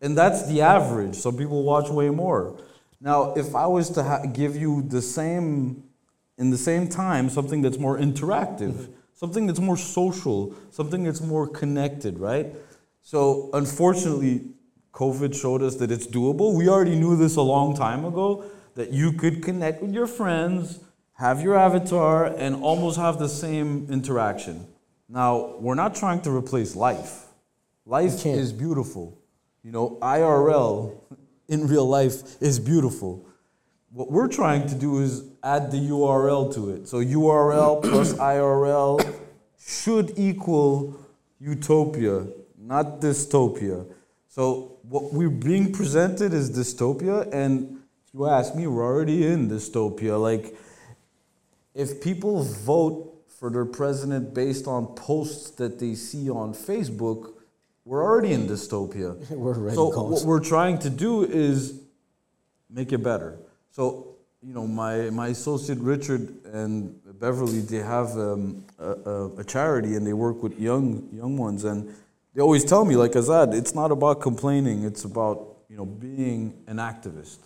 [0.00, 1.14] And that's the average.
[1.16, 2.58] Some people watch way more.
[3.00, 5.84] Now, if I was to ha- give you the same,
[6.36, 11.46] in the same time, something that's more interactive, something that's more social, something that's more
[11.46, 12.54] connected, right?
[13.10, 14.50] So, unfortunately,
[14.92, 16.54] COVID showed us that it's doable.
[16.54, 18.44] We already knew this a long time ago
[18.74, 20.80] that you could connect with your friends,
[21.14, 24.66] have your avatar, and almost have the same interaction.
[25.08, 27.28] Now, we're not trying to replace life.
[27.86, 29.18] Life is beautiful.
[29.64, 31.00] You know, IRL
[31.48, 33.26] in real life is beautiful.
[33.90, 36.86] What we're trying to do is add the URL to it.
[36.86, 39.00] So URL plus IRL
[39.58, 40.94] should equal
[41.40, 42.26] utopia,
[42.68, 43.86] not dystopia.
[44.28, 49.48] So what we're being presented is dystopia, and if you ask me, we're already in
[49.48, 50.20] dystopia.
[50.20, 50.54] Like,
[51.74, 57.32] if people vote for their president based on posts that they see on Facebook,
[57.84, 59.16] we're already in dystopia.
[59.30, 60.10] We're already so gone.
[60.10, 61.80] what we're trying to do is
[62.68, 63.38] make it better.
[63.70, 69.44] So you know, my my associate Richard and Beverly, they have um, a, a, a
[69.44, 71.94] charity and they work with young young ones, and
[72.38, 76.54] they always tell me, like Azad, it's not about complaining; it's about you know being
[76.68, 77.38] an activist.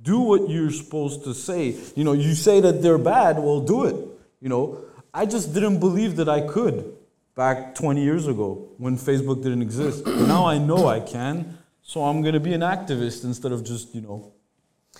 [0.00, 1.74] Do what you're supposed to say.
[1.96, 3.96] You know, you say that they're bad, well, do it.
[4.40, 6.94] You know, I just didn't believe that I could
[7.34, 10.06] back 20 years ago when Facebook didn't exist.
[10.06, 13.96] now I know I can, so I'm going to be an activist instead of just,
[13.96, 14.32] you know,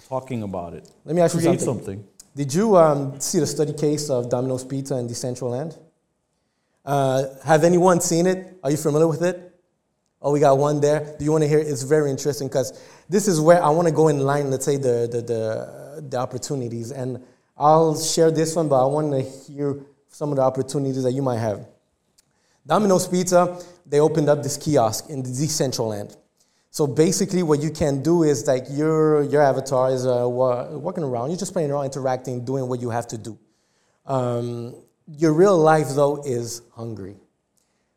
[0.09, 0.90] talking about it.
[1.05, 1.64] Let me ask you something.
[1.64, 2.05] something.
[2.35, 5.79] Did you um, see the study case of Domino's Pizza in Decentraland?
[6.85, 8.59] Uh, have anyone seen it?
[8.62, 9.51] Are you familiar with it?
[10.20, 11.14] Oh, we got one there.
[11.18, 11.59] Do you want to hear?
[11.59, 11.66] it?
[11.66, 12.73] It's very interesting because
[13.09, 14.51] this is where I want to go in line.
[14.51, 17.23] Let's say the the the, the opportunities, and
[17.57, 21.23] I'll share this one, but I want to hear some of the opportunities that you
[21.23, 21.66] might have.
[22.66, 26.16] Domino's Pizza, they opened up this kiosk in the Decentraland.
[26.70, 31.05] So basically, what you can do is like your your avatar is uh, wa- walking
[31.05, 31.31] around.
[31.31, 33.38] You're just playing around, interacting, doing what you have to do.
[34.07, 34.75] Um,
[35.07, 37.17] your real life though is hungry.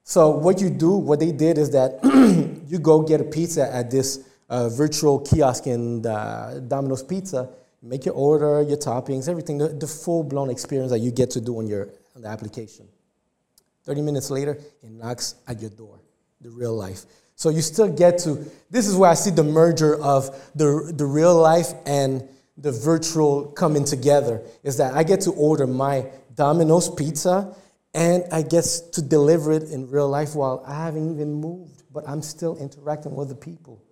[0.03, 1.99] So what you do, what they did is that
[2.67, 7.49] you go get a pizza at this uh, virtual kiosk in the Domino's Pizza.
[7.81, 11.41] Make your order, your toppings, everything, the, the full blown experience that you get to
[11.41, 12.87] do on your on the application.
[13.85, 15.99] 30 minutes later, it knocks at your door,
[16.41, 17.05] the real life.
[17.35, 21.05] So you still get to, this is where I see the merger of the, the
[21.05, 26.89] real life and the virtual coming together, is that I get to order my Domino's
[26.89, 27.53] pizza
[27.93, 32.07] and I get to deliver it in real life while I haven't even moved, but
[32.07, 33.83] I'm still interacting with the people.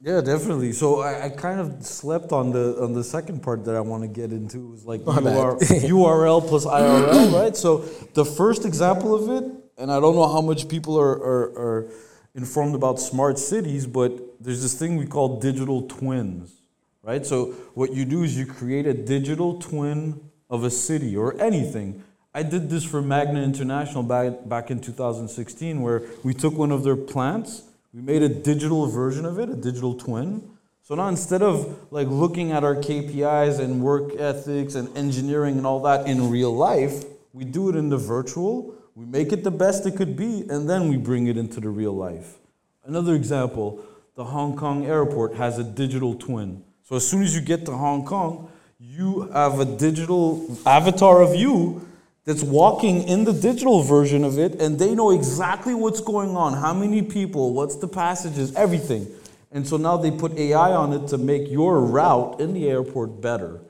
[0.00, 0.72] Yeah, definitely.
[0.72, 4.02] So I, I kind of slept on the on the second part that I want
[4.04, 7.56] to get into is like UR, URL plus IRL, right?
[7.56, 7.78] So
[8.14, 11.90] the first example of it, and I don't know how much people are, are, are
[12.36, 16.62] informed about smart cities, but there's this thing we call digital twins,
[17.02, 17.26] right?
[17.26, 22.02] So what you do is you create a digital twin of a city or anything.
[22.34, 26.84] I did this for Magna International back, back in 2016, where we took one of
[26.84, 30.48] their plants, we made a digital version of it, a digital twin.
[30.82, 35.66] So now instead of like looking at our KPIs and work ethics and engineering and
[35.66, 38.74] all that in real life, we do it in the virtual.
[38.94, 41.68] We make it the best it could be, and then we bring it into the
[41.68, 42.38] real life.
[42.84, 43.84] Another example,
[44.14, 46.64] the Hong Kong airport has a digital twin.
[46.84, 51.34] So as soon as you get to Hong Kong, you have a digital avatar of
[51.34, 51.86] you
[52.24, 56.52] that's walking in the digital version of it, and they know exactly what's going on,
[56.52, 59.08] how many people, what's the passages, everything.
[59.50, 63.20] And so now they put AI on it to make your route in the airport
[63.20, 63.60] better.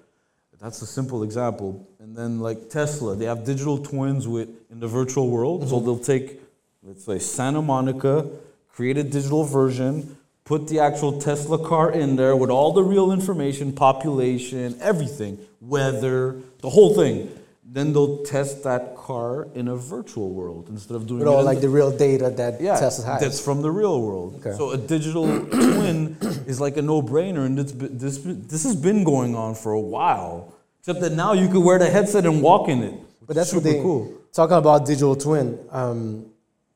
[0.61, 1.89] That's a simple example.
[2.01, 5.69] And then like Tesla, they have digital twins with in the virtual world.
[5.69, 5.87] So mm-hmm.
[5.87, 6.41] they'll take,
[6.83, 8.29] let's say, Santa Monica,
[8.69, 10.18] create a digital version,
[10.49, 16.41] put the actual Tesla car in there with all the real information, population, everything, weather,
[16.63, 17.31] the whole thing.
[17.71, 21.45] Then they'll test that car in a virtual world instead of doing With it all
[21.45, 23.21] like the real data that yeah, Tesla has.
[23.21, 24.37] that's from the real world.
[24.41, 24.57] Okay.
[24.57, 29.05] So a digital twin is like a no-brainer, and it's, been- this this has been
[29.05, 30.55] going on for a while.
[30.81, 32.95] Except that now you could wear the headset and walk in it.
[33.27, 34.15] But that's super what they cool.
[34.33, 35.59] talking about digital twin.
[35.71, 36.25] Um,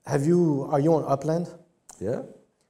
[0.05, 1.47] have you are you on Upland?
[1.99, 2.21] Yeah.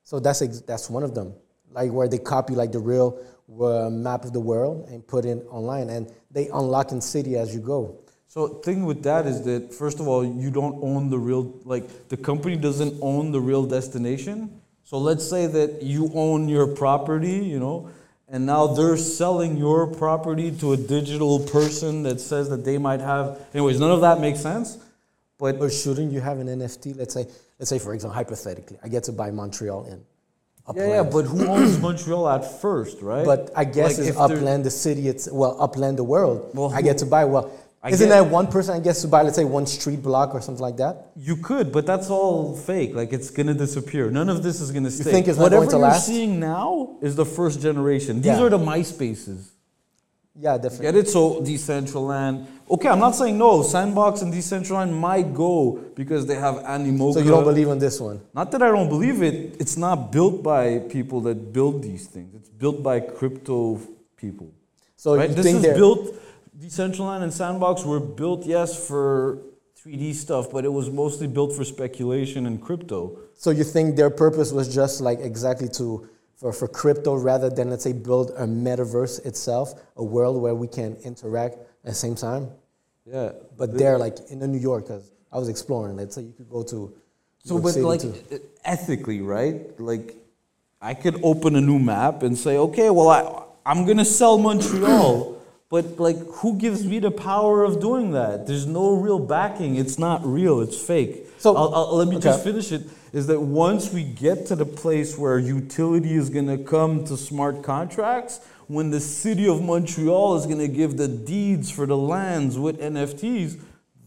[0.05, 1.35] So that's ex- that's one of them,
[1.71, 3.19] like where they copy like the real
[3.61, 7.55] uh, map of the world and put it online, and they unlock in city as
[7.55, 7.99] you go.
[8.29, 12.09] So thing with that is that first of all, you don't own the real like
[12.09, 14.61] the company doesn't own the real destination.
[14.85, 17.91] So let's say that you own your property, you know,
[18.29, 23.01] and now they're selling your property to a digital person that says that they might
[23.01, 24.79] have anyways, none of that makes sense.
[25.39, 26.97] But But shouldn't you have an NFT?
[26.97, 27.27] Let's say,
[27.59, 30.01] let's say for example, hypothetically, I get to buy Montreal in.
[30.77, 33.25] yeah, yeah, but who owns Montreal at first, right?
[33.25, 35.09] But I guess Like, it's Upland, the city.
[35.09, 36.51] It's well, Upland, the world.
[36.55, 37.25] Well, I get to buy.
[37.25, 37.51] Well,
[37.83, 39.23] I isn't get- that one person I gets to buy?
[39.23, 40.95] Let's say one street block or something like that.
[41.17, 42.95] You could, but that's all fake.
[42.95, 44.09] Like it's gonna disappear.
[44.09, 45.05] None of this is gonna stay.
[45.07, 48.17] You think it's Whatever going to you're seeing now is the first generation.
[48.19, 48.43] These Yeah.
[48.45, 49.49] are the MySpaces.
[50.35, 50.87] Yeah, definitely.
[50.87, 51.09] Get it?
[51.09, 52.47] So Decentraland.
[52.71, 53.63] Okay, I'm not saying no.
[53.63, 57.15] Sandbox and Decentraland might go because they have Animoca.
[57.15, 58.21] So you don't believe in this one?
[58.33, 59.57] Not that I don't believe it.
[59.61, 62.35] It's not built by people that build these things.
[62.35, 63.79] It's built by crypto
[64.17, 64.51] people.
[64.97, 65.29] So right?
[65.29, 66.15] you This think is they're built.
[66.59, 69.39] Decentraland and Sandbox were built, yes, for
[69.85, 73.19] 3D stuff, but it was mostly built for speculation and crypto.
[73.35, 76.09] So you think their purpose was just like exactly to
[76.43, 80.67] for, for crypto rather than let's say build a metaverse itself, a world where we
[80.67, 82.51] can interact at the same time?
[83.07, 85.97] Yeah, But they're like in New York, because I was exploring.
[85.97, 86.93] Let's say you could go to
[87.45, 88.15] So, but like too.
[88.65, 89.79] ethically, right?
[89.81, 90.17] Like,
[90.81, 93.21] I could open a new map and say, okay, well, I
[93.65, 98.47] I'm gonna sell Montreal, but like, who gives me the power of doing that?
[98.49, 99.77] There's no real backing.
[99.77, 100.61] It's not real.
[100.61, 101.27] It's fake.
[101.39, 102.83] So- I'll, I'll, let me just finish it.
[103.13, 107.63] Is that once we get to the place where utility is gonna come to smart
[107.63, 112.81] contracts, when the city of Montreal is gonna give the deeds for the lands with
[112.81, 113.61] NFTs,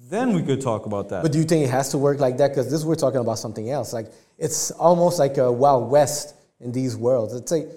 [0.09, 1.23] then we could talk about that.
[1.23, 2.49] But do you think it has to work like that?
[2.49, 3.93] Because this we're talking about something else.
[3.93, 7.33] Like it's almost like a wild west in these worlds.
[7.33, 7.67] Let's say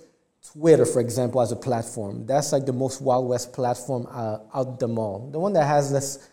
[0.53, 2.27] Twitter, for example, as a platform.
[2.27, 5.29] That's like the most wild west platform uh, out them all.
[5.31, 6.29] The one that has less,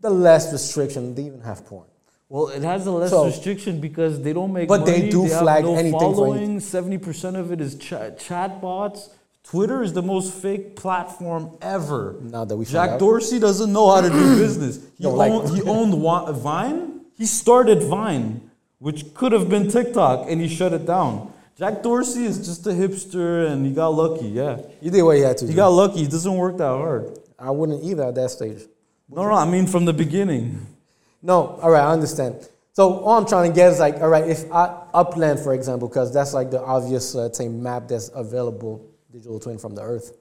[0.00, 1.14] the less restriction.
[1.14, 1.86] They even have porn.
[2.28, 4.92] Well, it has a less So- restriction because they don't make But money.
[4.92, 6.60] they do have flag no anything following.
[6.60, 9.08] Seventy percent of it is chat chatbots.
[9.44, 12.16] Twitter is the most fake platform ever.
[12.22, 12.98] Now that we Jack.
[12.98, 14.78] Dorsey doesn't know how to do business.
[14.96, 15.94] He No, like- owned, he owned
[16.38, 17.00] Vine.
[17.16, 18.40] He started Vine,
[18.78, 21.30] which could have been TikTok, and he shut it down.
[21.56, 24.26] Jack Dorsey is just a hipster, and he got lucky.
[24.26, 25.56] Yeah, You did what you had to he do.
[25.56, 26.02] got lucky.
[26.02, 27.16] It doesn't work that hard.
[27.38, 28.62] I wouldn't either at that stage.
[29.08, 30.66] No, no, I mean from the beginning.
[31.24, 32.46] No, all right, I understand.
[32.74, 35.88] So all I'm trying to get is like, all right, if I, Upland, for example,
[35.88, 40.12] because that's like the obvious, uh, say, map that's available, digital twin from the Earth.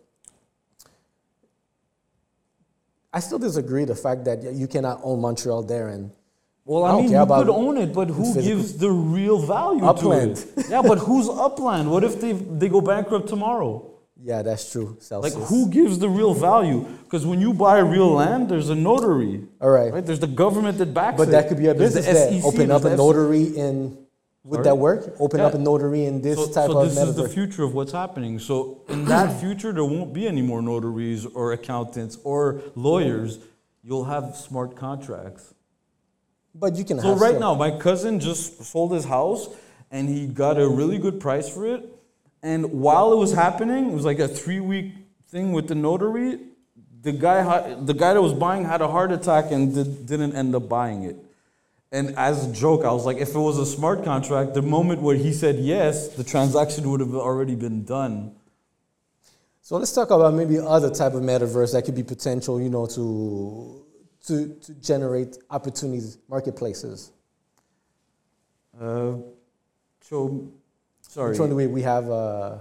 [3.11, 6.11] I still disagree the fact that you cannot own Montreal there and
[6.65, 9.83] Well, I I, mean, you could own it, but who physical- gives the real value
[9.85, 10.37] Upland.
[10.37, 10.65] to it?
[10.69, 11.91] Yeah, but who's Upland?
[11.91, 13.92] What if they they go bankrupt tomorrow?
[14.23, 14.97] Yeah, that's true.
[15.11, 16.87] Like, who gives the real value?
[17.03, 20.05] Because when you buy real land, there's a notary, All right, right?
[20.05, 21.31] There's the government that backs but it.
[21.31, 22.41] that could be a There's business.
[22.41, 23.97] SEC, Open up a notary in.
[24.45, 24.63] Would Sorry?
[24.63, 25.15] that work?
[25.19, 27.73] Open up a notary in this so, type so of this is the future of
[27.73, 28.39] what's happening.
[28.39, 33.39] So in that future, there won't be any more notaries or accountants or lawyers.
[33.83, 35.53] You'll have smart contracts.
[36.55, 39.49] But you can So right now, my cousin just sold his house,
[39.91, 41.92] and he got a really good price for it.
[42.43, 44.91] And while it was happening, it was like a three-week
[45.29, 46.39] thing with the notary.
[47.01, 50.53] The guy, the guy that was buying, had a heart attack and did, didn't end
[50.53, 51.15] up buying it.
[51.93, 55.01] And as a joke, I was like, if it was a smart contract, the moment
[55.01, 58.35] where he said yes, the transaction would have already been done.
[59.61, 62.85] So let's talk about maybe other type of metaverse that could be potential, you know,
[62.87, 63.85] to
[64.27, 67.11] to to generate opportunities, marketplaces.
[68.79, 69.13] Uh,
[70.01, 70.51] so,
[71.13, 71.31] sorry.
[71.31, 72.09] Which one do we we have?
[72.09, 72.57] Uh,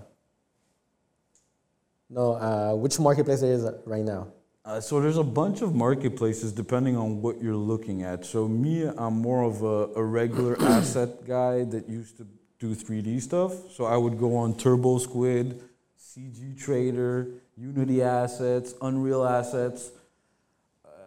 [2.10, 4.28] no, uh, which marketplace there is right now?
[4.64, 8.24] Uh, so there's a bunch of marketplaces depending on what you're looking at.
[8.24, 12.26] So me, I'm more of a, a regular asset guy that used to
[12.60, 13.52] do 3D stuff.
[13.72, 15.62] So I would go on Turbo Squid,
[15.98, 19.90] CG Trader, Unity Assets, Unreal Assets,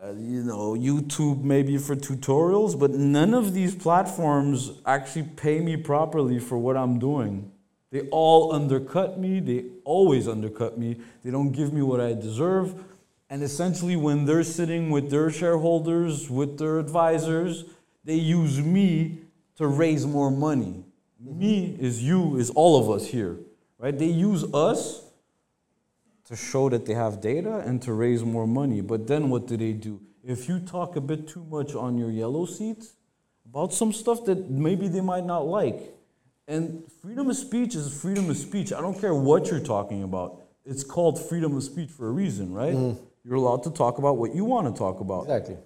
[0.06, 2.78] Uh, you know, YouTube maybe for tutorials.
[2.78, 7.52] But none of these platforms actually pay me properly for what I'm doing.
[7.92, 9.40] They all undercut me.
[9.40, 10.98] They always undercut me.
[11.24, 12.84] They don't give me what I deserve.
[13.32, 17.64] And essentially, when they're sitting with their shareholders, with their advisors,
[18.04, 19.20] they use me
[19.58, 20.84] to raise more money.
[21.20, 23.38] Me is you, is all of us here,
[23.80, 23.98] right?
[23.98, 25.05] They use us
[26.26, 28.82] to show that they have data and to raise more money.
[28.82, 30.02] But then what do they do?
[30.24, 32.84] If you talk a bit too much on your yellow seat
[33.46, 35.94] about some stuff that maybe they might not like,
[36.48, 38.74] and freedom of speech is freedom of speech.
[38.74, 40.42] I don't care what you're talking about.
[40.66, 42.74] It's called freedom of speech for a reason, right?
[42.74, 43.04] Mm-hmm.
[43.24, 45.24] You're allowed to talk about what you want to talk about.
[45.24, 45.58] Exactly.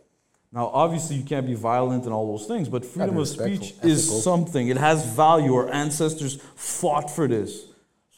[0.52, 3.90] Now, obviously, you can't be violent and all those things, but freedom of speech respectful,
[3.90, 4.68] is something.
[4.68, 5.54] It has value.
[5.54, 7.66] Our ancestors fought for this.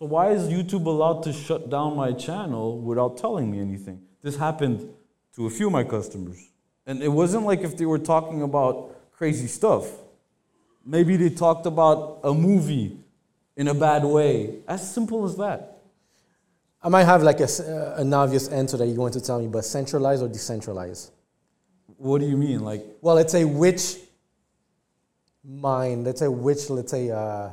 [0.01, 4.01] So, why is YouTube allowed to shut down my channel without telling me anything?
[4.23, 4.89] This happened
[5.35, 6.49] to a few of my customers.
[6.87, 9.87] And it wasn't like if they were talking about crazy stuff.
[10.83, 12.97] Maybe they talked about a movie
[13.55, 14.63] in a bad way.
[14.67, 15.83] As simple as that.
[16.81, 19.49] I might have like a, uh, an obvious answer that you're going to tell me,
[19.49, 21.11] but centralized or decentralized?
[21.97, 22.61] What do you mean?
[22.61, 23.97] Like, Well, let's say which
[25.43, 27.49] mind, let's say which, let's say, uh,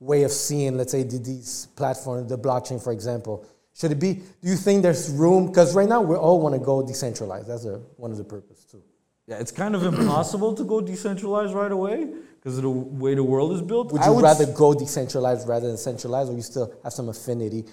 [0.00, 3.46] way of seeing, let's say, these platforms, the blockchain, for example.
[3.74, 5.46] Should it be, do you think there's room?
[5.48, 7.48] Because right now we all want to go decentralized.
[7.48, 8.82] That's a, one of the purpose too.
[9.26, 13.24] yeah, it's kind of impossible to go decentralized right away because of the way the
[13.24, 13.92] world is built.
[13.92, 17.64] Would you rather s- go decentralized rather than centralized, or you still have some affinity,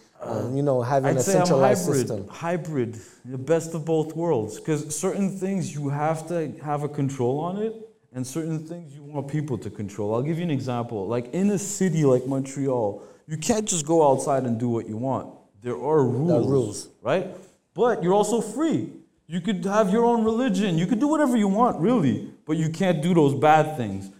[0.52, 2.08] you know, having I'd a centralized hybrid.
[2.08, 2.28] system?
[2.28, 4.60] Hybrid, the best of both worlds.
[4.60, 7.74] Because certain things you have to have a control on it,
[8.14, 10.14] and certain things you want people to control.
[10.14, 11.08] I'll give you an example.
[11.08, 14.98] Like in a city like Montreal, you can't just go outside and do what you
[14.98, 15.34] want.
[15.62, 16.88] There are rules, rules.
[17.02, 17.28] right?
[17.74, 18.92] But you're also free.
[19.28, 20.78] You could have your own religion.
[20.78, 22.32] You could do whatever you want, really.
[22.46, 24.12] But you can't do those bad things.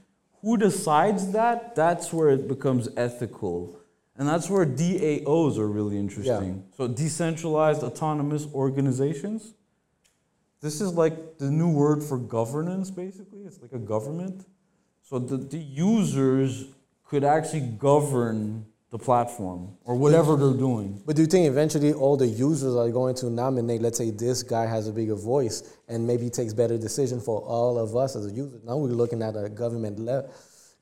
[0.42, 1.76] Who decides that?
[1.76, 3.80] That's where it becomes ethical.
[4.16, 6.64] And that's where DAOs are really interesting.
[6.78, 9.54] So, decentralized autonomous organizations.
[10.64, 13.42] This is like the new word for governance, basically.
[13.42, 14.46] It's like a government.
[15.02, 16.68] So, the, the users
[17.04, 21.02] could actually govern the platform or whatever they're doing.
[21.06, 24.42] But do you think eventually all the users are going to nominate, let's say this
[24.42, 28.26] guy has a bigger voice and maybe takes better decision for all of us as
[28.28, 28.62] a user?
[28.64, 30.34] Now we're looking at a government level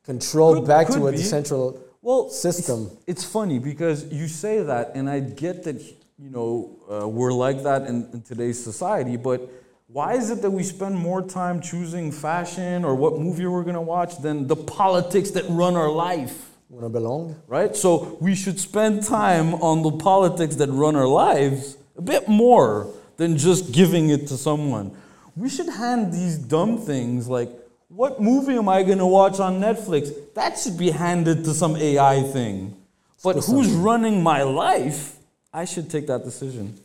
[0.04, 1.18] control Could- back could to a be.
[1.18, 2.90] decentral well system.
[3.08, 5.82] It's, it's funny because you say that, and I get that
[6.20, 9.18] you know uh, we're like that in, in today's society.
[9.18, 9.50] But
[9.92, 13.82] why is it that we spend more time choosing fashion or what movie we're gonna
[13.82, 16.50] watch than the politics that run our life?
[16.70, 17.36] Want to belong?
[17.48, 17.76] Right.
[17.76, 22.94] So we should spend time on the politics that run our lives a bit more
[23.18, 24.96] than just giving it to someone.
[25.36, 27.50] We should hand these dumb things like.
[27.89, 30.14] What movie am I gonna watch on Netflix?
[30.34, 32.78] That should be handed to some AI thing.
[33.22, 35.18] But who's running my life?
[35.54, 36.80] I should take that decision.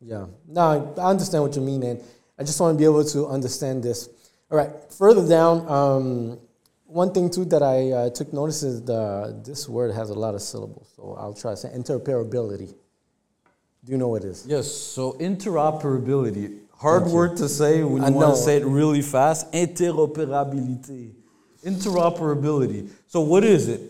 [0.00, 0.24] Yeah.
[0.48, 2.00] No, I understand what you mean, and
[2.38, 4.08] I just want to be able to understand this.
[4.50, 4.70] All right.
[4.98, 6.38] Further down, um,
[6.86, 10.34] one thing too that I uh, took notice is the this word has a lot
[10.34, 12.74] of syllables, so I'll try to say interoperability.
[13.84, 14.46] Do you know what it is?
[14.46, 16.60] Yes, so interoperability.
[16.76, 18.34] Hard word to say when I you want know.
[18.34, 19.50] to say it really fast.
[19.52, 21.12] Interoperability.
[21.64, 22.90] Interoperability.
[23.06, 23.80] So, what is it?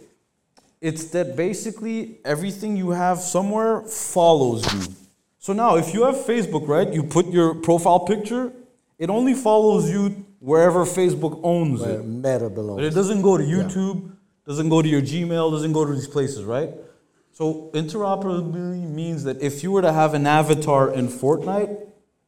[0.81, 4.95] It's that basically everything you have somewhere follows you.
[5.47, 8.53] So, now if you have Facebook, right, you put your profile picture,
[8.99, 12.05] it only follows you wherever Facebook owns Where it.
[12.05, 12.83] meta But belongs.
[12.83, 14.11] it doesn't go to YouTube,
[14.45, 16.71] doesn't go to your Gmail, doesn't go to these places, right?
[17.31, 21.79] So interoperability means that if you were to have an avatar in Fortnite,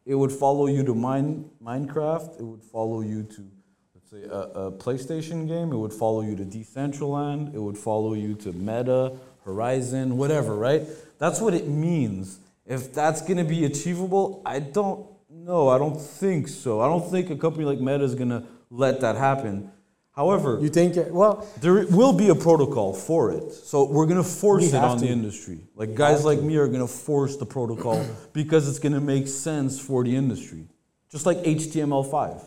[0.07, 3.51] it would follow you to mine, Minecraft, it would follow you to,
[3.97, 8.15] let's say, a, a PlayStation game, it would follow you to Decentraland, it would follow
[8.15, 10.83] you to Meta, Horizon, whatever, right?
[11.19, 12.39] That's what it means.
[12.69, 15.69] If that's gonna be achievable, I don't know.
[15.69, 16.81] I don't think so.
[16.81, 19.73] I don't think a company like Meta is gonna let that happen.
[20.19, 20.97] However, You think?
[20.97, 23.53] it, Well, there will be a protocol for it.
[23.53, 25.61] So we're going to force it on the industry.
[25.77, 29.29] Like guys like me are going to force the protocol because it's going to make
[29.29, 30.67] sense for the industry.
[31.09, 32.45] Just like HTML5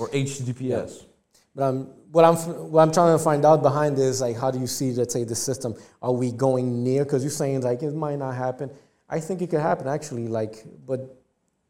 [0.00, 1.04] or HTTPS.
[1.54, 2.34] But I'm, what I'm
[2.72, 5.22] what I'm trying to find out behind this, like, how do you see, let's say,
[5.22, 5.76] the system?
[6.02, 7.04] Are we going near?
[7.04, 8.68] Because you're saying like it might not happen.
[9.16, 10.26] I think it could happen actually.
[10.28, 10.54] Like,
[10.86, 11.00] but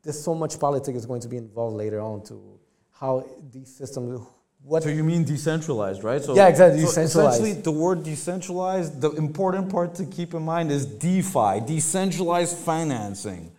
[0.02, 2.34] there's so much politics is going to be involved later on to
[3.00, 3.12] how
[3.52, 4.20] these systems.
[4.64, 6.22] What So you mean decentralized, right?
[6.22, 7.40] So Yeah, exactly, so decentralized.
[7.40, 13.50] essentially, the word decentralized, the important part to keep in mind is DeFi, decentralized financing.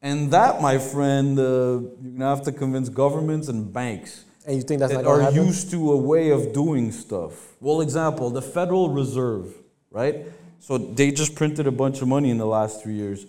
[0.00, 4.62] And that, my friend, uh, you're gonna have to convince governments and banks and you
[4.62, 7.54] think that's that are used to a way of doing stuff.
[7.60, 9.54] Well, example, the Federal Reserve,
[9.90, 10.26] right?
[10.62, 13.26] So they just printed a bunch of money in the last three years.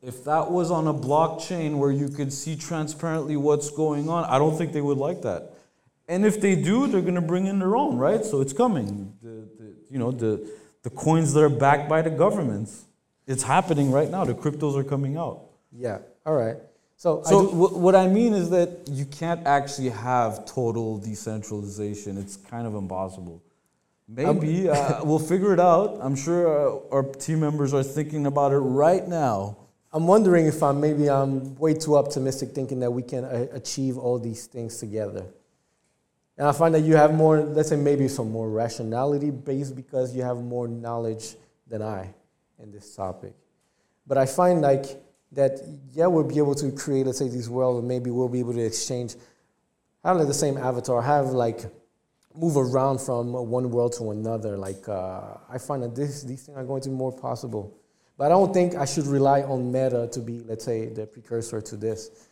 [0.00, 4.38] If that was on a blockchain where you could see transparently what's going on, I
[4.38, 5.50] don't think they would like that.
[6.06, 8.24] And if they do, they're going to bring in their own, right?
[8.24, 9.12] So it's coming.
[9.22, 10.48] The, the, you know, the,
[10.84, 12.84] the coins that are backed by the governments.
[13.26, 14.24] It's happening right now.
[14.24, 15.46] The cryptos are coming out.
[15.72, 15.98] Yeah.
[16.24, 16.58] All right.
[16.96, 22.16] So, I So do- what I mean is that you can't actually have total decentralization.
[22.18, 23.42] It's kind of impossible.
[24.08, 25.98] Maybe uh, we'll figure it out.
[26.00, 29.56] I'm sure uh, our team members are thinking about it right now.
[29.92, 33.96] I'm wondering if I'm maybe I'm way too optimistic thinking that we can uh, achieve
[33.98, 35.24] all these things together.
[36.38, 40.14] And I find that you have more, let's say maybe some more rationality based because
[40.14, 41.34] you have more knowledge
[41.66, 42.12] than I
[42.62, 43.34] in this topic.
[44.06, 44.84] But I find like
[45.32, 45.60] that,
[45.92, 48.52] yeah, we'll be able to create, let's say, these worlds, and maybe we'll be able
[48.52, 49.14] to exchange,
[50.04, 51.64] have like the same avatar, have like
[52.38, 54.56] move around from one world to another.
[54.56, 57.76] Like uh, I find that this, these things are going to be more possible.
[58.18, 61.60] But I don't think I should rely on Meta to be, let's say, the precursor
[61.60, 62.28] to this.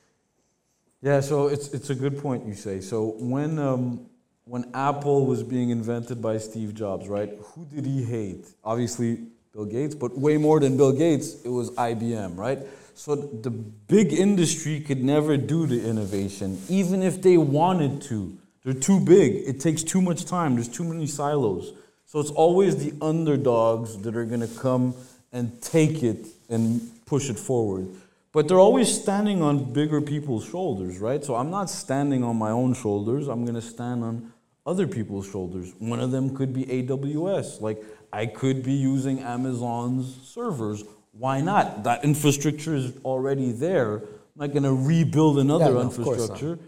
[1.02, 2.80] Yeah, so it's it's a good point you say.
[2.80, 4.06] So when um,
[4.46, 7.30] when Apple was being invented by Steve Jobs, right?
[7.54, 8.46] Who did he hate?
[8.64, 12.58] Obviously Bill Gates, but way more than Bill Gates, it was IBM, right?
[12.94, 18.38] So the big industry could never do the innovation, even if they wanted to.
[18.64, 19.46] They're too big.
[19.46, 20.54] It takes too much time.
[20.54, 21.74] There's too many silos.
[22.06, 24.94] So it's always the underdogs that are going to come
[25.32, 27.88] and take it and push it forward.
[28.32, 31.24] But they're always standing on bigger people's shoulders, right?
[31.24, 33.28] So I'm not standing on my own shoulders.
[33.28, 34.32] I'm going to stand on
[34.66, 35.72] other people's shoulders.
[35.78, 37.60] One of them could be AWS.
[37.60, 40.84] Like I could be using Amazon's servers.
[41.12, 41.84] Why not?
[41.84, 43.96] That infrastructure is already there.
[43.96, 44.02] I'm
[44.36, 46.58] not going to rebuild another Yeah, no, infrastructure.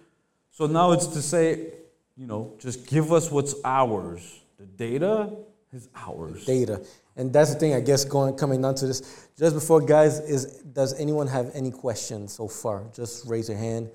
[0.52, 1.72] So now it's to say,
[2.16, 4.40] you know, just give us what's ours.
[4.58, 5.30] The data
[5.72, 6.44] is ours.
[6.46, 6.84] data.
[7.16, 9.28] And that's the thing, I guess, going coming down to this.
[9.38, 12.84] Just before, guys, is does anyone have any questions so far?
[12.94, 13.90] Just raise your hand.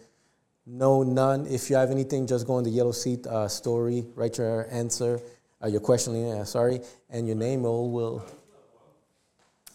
[0.66, 1.46] No, none.
[1.48, 5.20] If you have anything, just go on the yellow seat uh, story, write your answer,
[5.64, 7.64] uh, your question, sorry, and your name.
[7.64, 8.26] Will will.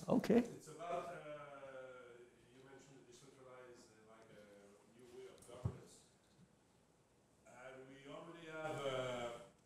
[0.08, 0.38] Okay.
[0.38, 2.14] It's about, uh,
[2.54, 4.46] you mentioned decentralized, uh, like a
[4.94, 5.98] new way of governance.
[7.50, 8.98] And we already have a,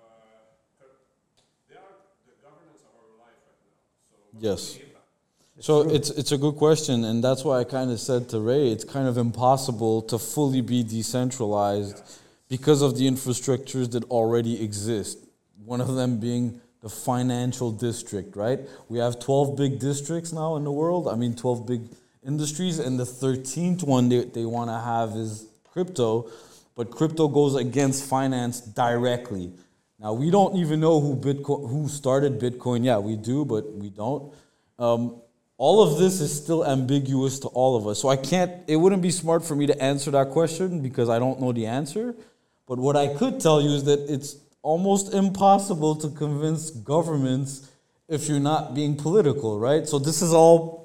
[1.71, 1.95] are
[2.27, 3.79] the governance of our life right now.
[4.09, 4.73] So what Yes.
[4.73, 5.63] will be the impact?
[5.63, 8.71] So it's it's a good question, and that's why I kind of said to Ray,
[8.71, 12.01] it's kind of impossible to fully be decentralized
[12.49, 15.17] because of the infrastructures that already exist.
[15.63, 18.59] One of them being the financial district, right?
[18.89, 21.07] We have 12 big districts now in the world.
[21.07, 21.81] I mean, 12 big
[22.25, 26.29] industries, and the 13th one they, they want to have is crypto,
[26.75, 29.51] but crypto goes against finance directly.
[29.99, 32.83] Now we don't even know who Bitcoin, who started Bitcoin.
[32.83, 34.33] Yeah, we do, but we don't.
[34.79, 35.21] Um,
[35.57, 37.99] all of this is still ambiguous to all of us.
[37.99, 38.51] So I can't.
[38.67, 41.67] It wouldn't be smart for me to answer that question because I don't know the
[41.67, 42.15] answer.
[42.67, 47.69] But what I could tell you is that it's almost impossible to convince governments
[48.07, 49.87] if you're not being political, right?
[49.87, 50.80] So this is all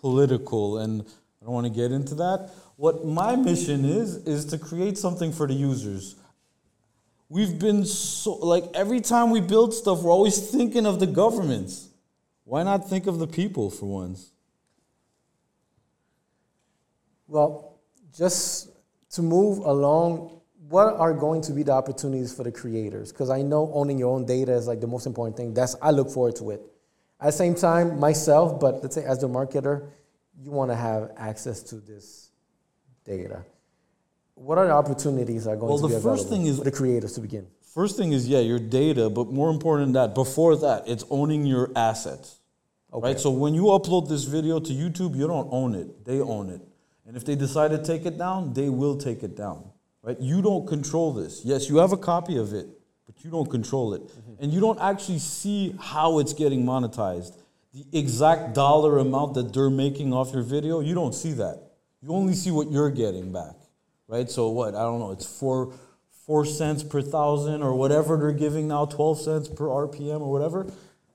[0.00, 2.50] political, and I don't want to get into that.
[2.76, 6.16] What my mission is is to create something for the users.
[7.28, 11.88] We've been so like every time we build stuff, we're always thinking of the governments.
[12.44, 14.30] Why not think of the people for once?
[17.26, 17.78] Well,
[18.16, 18.70] just
[19.10, 23.12] to move along, what are going to be the opportunities for the creators?
[23.12, 25.52] Because I know owning your own data is like the most important thing.
[25.52, 26.62] That's I look forward to it.
[27.20, 29.88] At the same time, myself, but let's say as the marketer,
[30.40, 32.30] you want to have access to this
[33.04, 33.44] data.
[34.34, 36.58] What are the opportunities that are going Well, to be the first available thing is-
[36.58, 37.46] for the creators to begin?
[37.60, 41.44] First thing is yeah, your data, but more important than that, before that, it's owning
[41.44, 42.40] your assets.
[42.92, 43.08] Okay.
[43.08, 43.20] Right?
[43.20, 46.04] So when you upload this video to YouTube, you don't own it.
[46.04, 46.62] They own it.
[47.06, 49.64] And if they decide to take it down, they will take it down.
[50.02, 50.18] Right?
[50.20, 51.44] You don't control this.
[51.44, 52.68] Yes, you have a copy of it,
[53.08, 54.02] but you don't control it.
[54.02, 54.44] Mm-hmm.
[54.44, 57.36] And you don't actually see how it's getting monetized.
[57.72, 61.62] The exact dollar amount that they're making off your video, you don't see that.
[62.02, 63.54] You only see what you're getting back.
[64.06, 64.30] Right?
[64.30, 64.74] So what?
[64.74, 65.72] I don't know, it's four
[66.26, 70.66] four cents per thousand or whatever they're giving now, 12 cents per RPM or whatever.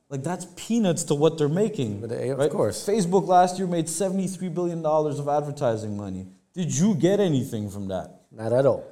[0.09, 2.01] Like that's peanuts to what they're making.
[2.01, 2.49] But they- of right?
[2.49, 2.83] course.
[2.85, 6.27] Facebook last year made $73 billion of advertising money.
[6.53, 8.21] Did you get anything from that?
[8.31, 8.83] Not at all.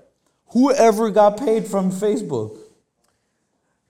[0.47, 2.58] Whoever got paid from Facebook?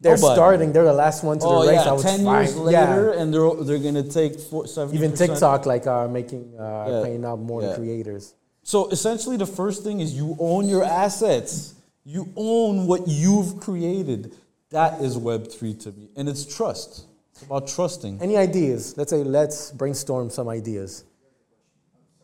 [0.01, 0.35] They're Nobody.
[0.35, 0.73] starting.
[0.73, 1.81] They're the last one to Oh the race.
[1.85, 3.21] yeah, I was ten years later, Yeah.
[3.21, 7.01] and they're they're gonna take four, 70 Even TikTok, like, are making, uh, Yeah.
[7.03, 7.75] paying out more Yeah.
[7.75, 8.33] creators.
[8.63, 11.75] So essentially, the first thing is you own your assets.
[12.03, 14.33] You own what you've created.
[14.71, 17.05] That is Web three to me, and it's trust.
[17.33, 18.19] It's about trusting.
[18.21, 18.95] Any ideas?
[18.97, 21.03] Let's say, let's brainstorm some ideas.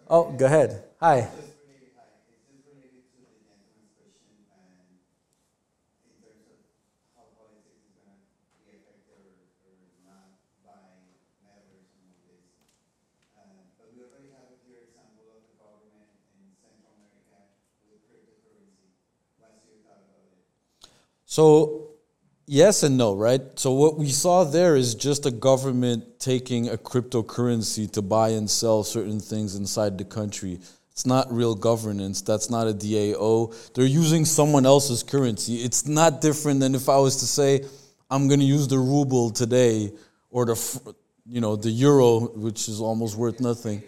[0.10, 0.84] Oh, go ahead.
[1.00, 4.98] Hi, it's just related to the gentleman's question and
[6.08, 6.58] in terms of
[7.14, 8.16] how politics is gonna
[8.64, 9.20] be affected
[9.68, 9.76] or, or
[10.08, 10.80] not by
[11.44, 12.48] metaverse and all this.
[13.36, 16.08] Uh, but we already have a clear example of the government
[16.40, 17.52] in Central America
[17.84, 18.96] with cryptocurrency.
[19.44, 20.40] What's your thought about it?
[21.38, 21.90] So,
[22.48, 23.42] yes and no, right?
[23.60, 28.50] So, what we saw there is just a government taking a cryptocurrency to buy and
[28.50, 30.60] sell certain things inside the country.
[30.90, 32.24] It's not real governance.
[32.24, 33.54] That's not a DAO.
[33.76, 35.58] They're using someone else's currency.
[35.58, 37.64] It's not different than if I was to say,
[38.10, 39.92] I'm going to use the ruble today
[40.32, 40.96] or the,
[41.28, 43.84] you know, the euro, which is almost worth nothing.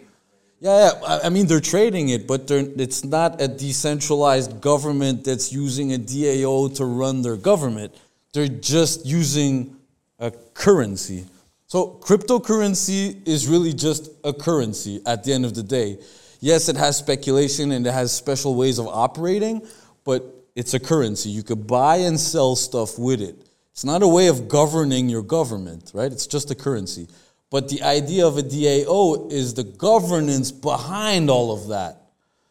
[0.60, 1.18] Yeah, yeah.
[1.24, 6.68] I- mean, they're trading it, but it's not a decentralized government that's using a DAO
[6.76, 7.94] to run their government.
[8.34, 9.76] They're just using
[10.18, 11.24] a currency.
[11.66, 15.98] So, cryptocurrency is really just a currency at the end of the day.
[16.40, 19.62] Yes, it has speculation and it has special ways of operating,
[20.04, 20.22] but
[20.54, 21.30] it's a currency.
[21.30, 23.36] You could buy and sell stuff with it.
[23.72, 26.12] It's not a way of governing your government, right?
[26.12, 27.08] It's just a currency.
[27.50, 32.00] But the idea of a DAO is the governance behind all of that.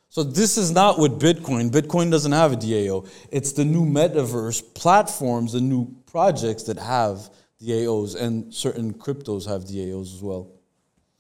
[0.10, 1.70] So this is not with Bitcoin.
[1.70, 3.08] Bitcoin doesn't have a DAO.
[3.32, 7.30] It's the new metaverse platforms, the new projects that have
[7.62, 10.52] DAOs, and certain cryptos have DAOs as well.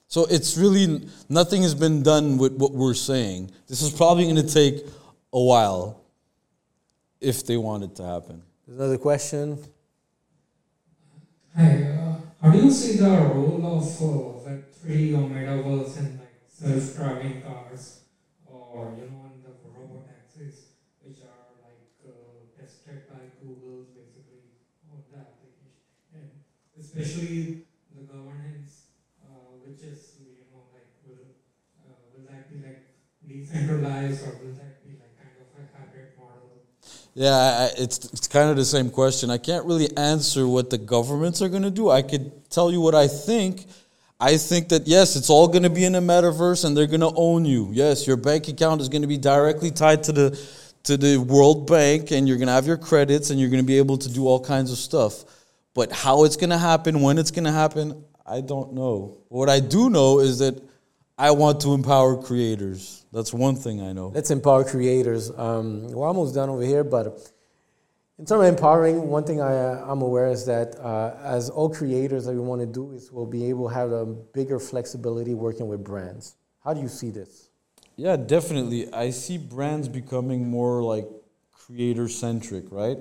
[0.07, 3.51] So it's really nothing has been done with what we're saying.
[3.67, 4.85] This is probably going to take
[5.31, 6.01] a while
[7.21, 8.41] if they want it to happen.
[8.65, 9.59] There's another question.
[11.55, 16.39] Hi, uh, how do you see the role of uh, Web3 or metaverse in like
[16.47, 18.03] self-driving cars
[18.45, 20.71] or you know in the robot taxis
[21.03, 24.55] which are like uh, tested by Google basically
[24.87, 25.83] on the application?
[26.15, 26.31] And
[26.79, 31.35] especially the governance uh, which is you know like will
[31.83, 32.87] uh, will that be like
[33.27, 36.63] decentralized or will that be like kind of a hybrid model?
[37.13, 39.29] Yeah, it's it's kind of the same question.
[39.29, 41.89] I can't really answer what the governments are going to do.
[41.89, 43.65] I could tell you what I think.
[44.19, 46.99] I think that yes, it's all going to be in a metaverse, and they're going
[47.01, 47.69] to own you.
[47.71, 50.39] Yes, your bank account is going to be directly tied to the
[50.83, 53.67] to the World Bank, and you're going to have your credits, and you're going to
[53.67, 55.23] be able to do all kinds of stuff.
[55.73, 59.17] But how it's going to happen, when it's going to happen, I don't know.
[59.29, 60.61] What I do know is that
[61.19, 63.05] I want to empower creators.
[63.11, 64.07] That's one thing I know.
[64.07, 65.29] Let's empower creators.
[65.37, 67.07] Um, we're almost done over here, but
[68.17, 72.23] in terms of empowering, one thing I, I'm aware is that uh, as all creators
[72.23, 75.67] that we want to do is we'll be able to have a bigger flexibility working
[75.67, 76.37] with brands.
[76.63, 77.49] How do you see this?
[77.97, 78.91] Yeah, definitely.
[78.93, 81.05] I see brands becoming more like
[81.51, 82.97] creator centric, right?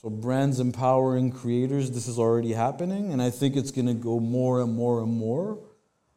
[0.00, 4.18] So brands empowering creators, this is already happening, and I think it's going to go
[4.18, 5.58] more and more and more.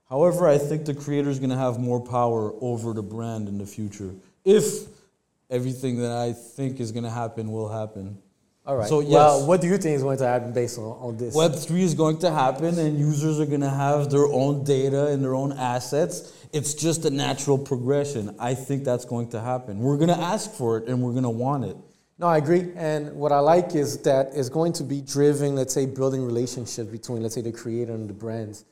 [0.09, 3.57] However, I think the creator is going to have more power over the brand in
[3.57, 4.87] the future if
[5.49, 8.17] everything that I think is going to happen will happen.
[8.65, 8.87] All right.
[8.87, 11.35] So, well, what do you think is going to happen based on, on this?
[11.35, 15.23] Web3 is going to happen, and users are going to have their own data and
[15.23, 16.33] their own assets.
[16.51, 18.35] It's just a natural progression.
[18.39, 19.79] I think that's going to happen.
[19.79, 21.77] We're going to ask for it, and we're going to want it.
[22.19, 22.71] No, I agree.
[22.75, 26.89] And what I like is that it's going to be driven, let's say, building relationships
[26.89, 28.65] between, let's say, the creator and the brands.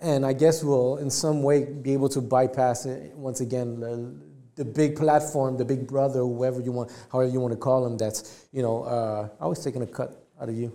[0.00, 3.80] And I guess we'll, in some way, be able to bypass it once again.
[3.80, 4.14] The,
[4.54, 7.96] the big platform, the big brother, whoever you want, however you want to call them,
[7.96, 10.72] that's, you know, uh, always taking a cut out of you.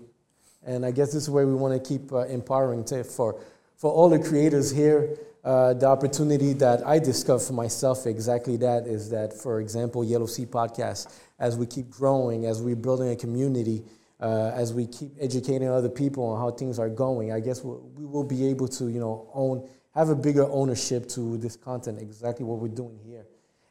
[0.66, 3.42] And I guess this is where we want to keep uh, empowering to, for,
[3.76, 5.18] for all the creators here.
[5.44, 10.26] Uh, the opportunity that I discovered for myself, exactly that, is that, for example, Yellow
[10.26, 13.84] Seat Podcast, as we keep growing, as we're building a community,
[14.20, 17.82] uh, as we keep educating other people on how things are going, I guess we'll,
[17.96, 22.00] we will be able to, you know, own, have a bigger ownership to this content,
[22.02, 23.26] exactly what we're doing here.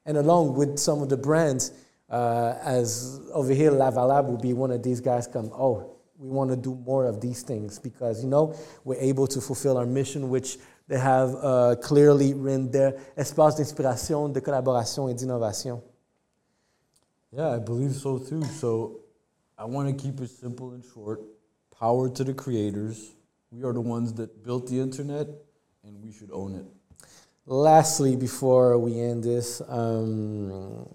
[0.04, 1.72] And along with some of the brands,
[2.10, 6.50] uh, as over here, Lavalab will be one of these guys come, oh, we want
[6.50, 10.28] to do more of these things because, you know, we're able to fulfill our mission,
[10.28, 15.80] which they have uh, clearly written there, espace d'inspiration, de collaboration et d'innovation.
[17.32, 18.44] Yeah, I believe so too.
[18.44, 19.01] So
[19.62, 21.20] I want to keep it simple and short.
[21.78, 23.12] Power to the creators.
[23.52, 25.28] We are the ones that built the internet,
[25.84, 26.66] and we should own it.
[27.46, 30.92] Lastly, before we end this, um,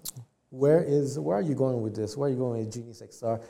[0.50, 2.14] where is where are you going with this?
[2.14, 3.42] Where are you going with Genius XR?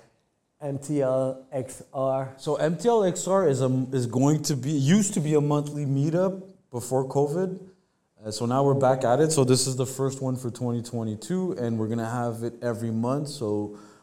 [0.62, 2.40] MTL XR.
[2.40, 6.44] So MTL XR is a is going to be used to be a monthly meetup
[6.70, 7.58] before COVID.
[8.24, 9.32] Uh, so now we're back at it.
[9.32, 13.26] So this is the first one for 2022, and we're gonna have it every month.
[13.26, 13.97] So you know,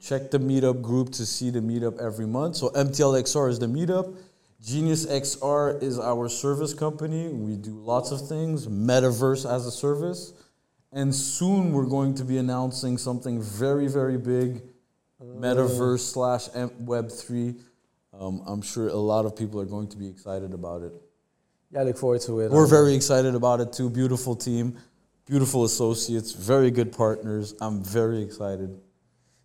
[0.00, 2.56] check the meetup group to see the meetup every month.
[2.56, 4.16] So MTLXR is the meetup.
[4.62, 7.28] Genius XR is our service company.
[7.28, 10.32] We do lots of things, metaverse as a service.
[10.92, 14.62] And soon we're going to be announcing something very, very big
[15.22, 17.60] metaverse slash Web3.
[18.18, 20.92] Um, I'm sure a lot of people are going to be excited about it.
[21.70, 22.50] Yeah, I look forward to it.
[22.50, 23.90] We're very excited about it too.
[23.90, 24.78] Beautiful team,
[25.26, 27.54] beautiful associates, very good partners.
[27.60, 28.80] I'm very excited.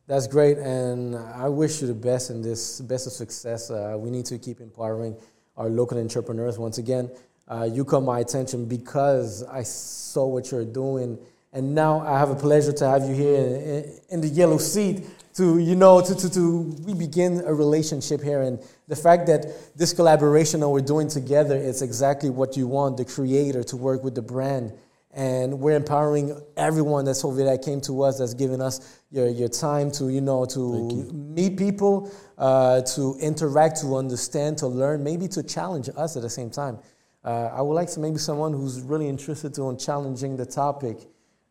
[0.07, 3.69] That's great, and I wish you the best in this, best of success.
[3.69, 5.15] Uh, we need to keep empowering
[5.55, 6.57] our local entrepreneurs.
[6.57, 7.09] Once again,
[7.47, 11.19] uh, you caught my attention because I saw what you're doing,
[11.53, 15.03] and now I have a pleasure to have you here in, in the yellow seat
[15.35, 19.45] to you know to, to, to we begin a relationship here and the fact that
[19.77, 24.03] this collaboration that we're doing together is exactly what you want the creator to work
[24.03, 24.73] with the brand
[25.13, 29.27] and we're empowering everyone that's over there that came to us that's given us your,
[29.27, 35.03] your time to you know to meet people uh, to interact to understand to learn
[35.03, 36.77] maybe to challenge us at the same time.
[37.23, 40.97] Uh, i would like to maybe someone who's really interested to in challenging the topic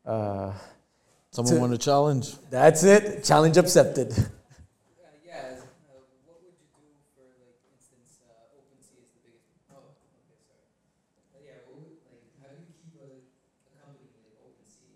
[0.07, 0.53] uh,
[1.33, 2.35] Someone To- want to challenge?
[2.51, 3.23] that's it.
[3.25, 8.99] Challenge accepted Uh, yeah, as, uh, what would you do for, like, instance, uh, OpenSea
[8.99, 10.67] is the biggest, oh, okay, sorry.
[11.31, 14.91] But yeah, what would, like, how do you keep a, a company like OpenSea,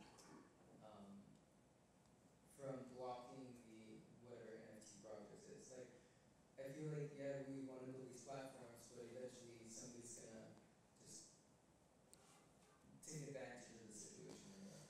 [0.83, 1.07] um,
[2.59, 5.71] from blocking the, whatever NFT project is?
[5.71, 5.87] Like,
[6.59, 10.51] I feel like, yeah, we wanna build these platforms, but eventually somebody's gonna
[10.99, 11.31] just
[13.07, 14.51] take advantage of the situation.
[14.59, 14.83] you know?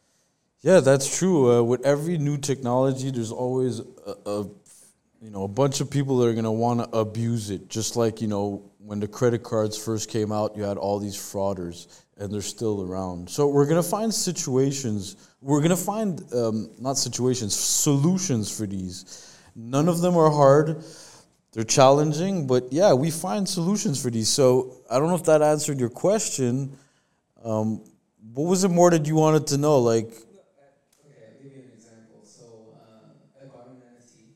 [0.64, 1.52] Yeah, that's true.
[1.52, 4.44] Uh, with every new technology, there's always a, a
[5.20, 7.68] you know a bunch of people that are gonna want to abuse it.
[7.68, 11.16] Just like you know when the credit cards first came out, you had all these
[11.16, 13.28] frauders, and they're still around.
[13.28, 15.16] So we're gonna find situations.
[15.42, 19.36] We're gonna find um, not situations, solutions for these.
[19.54, 20.82] None of them are hard.
[21.52, 24.30] They're challenging, but yeah, we find solutions for these.
[24.30, 26.78] So I don't know if that answered your question.
[27.44, 27.84] Um,
[28.32, 29.78] what was it more that you wanted to know?
[29.78, 30.10] Like,
[31.04, 32.24] Okay, I'll give you an example.
[32.24, 34.34] So, uh, I bought an NFT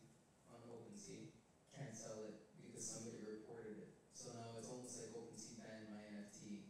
[0.53, 1.33] on OpenSea,
[1.75, 3.91] can't sell it because somebody reported it.
[4.15, 6.69] So now it's almost like OpenSea banned my NFT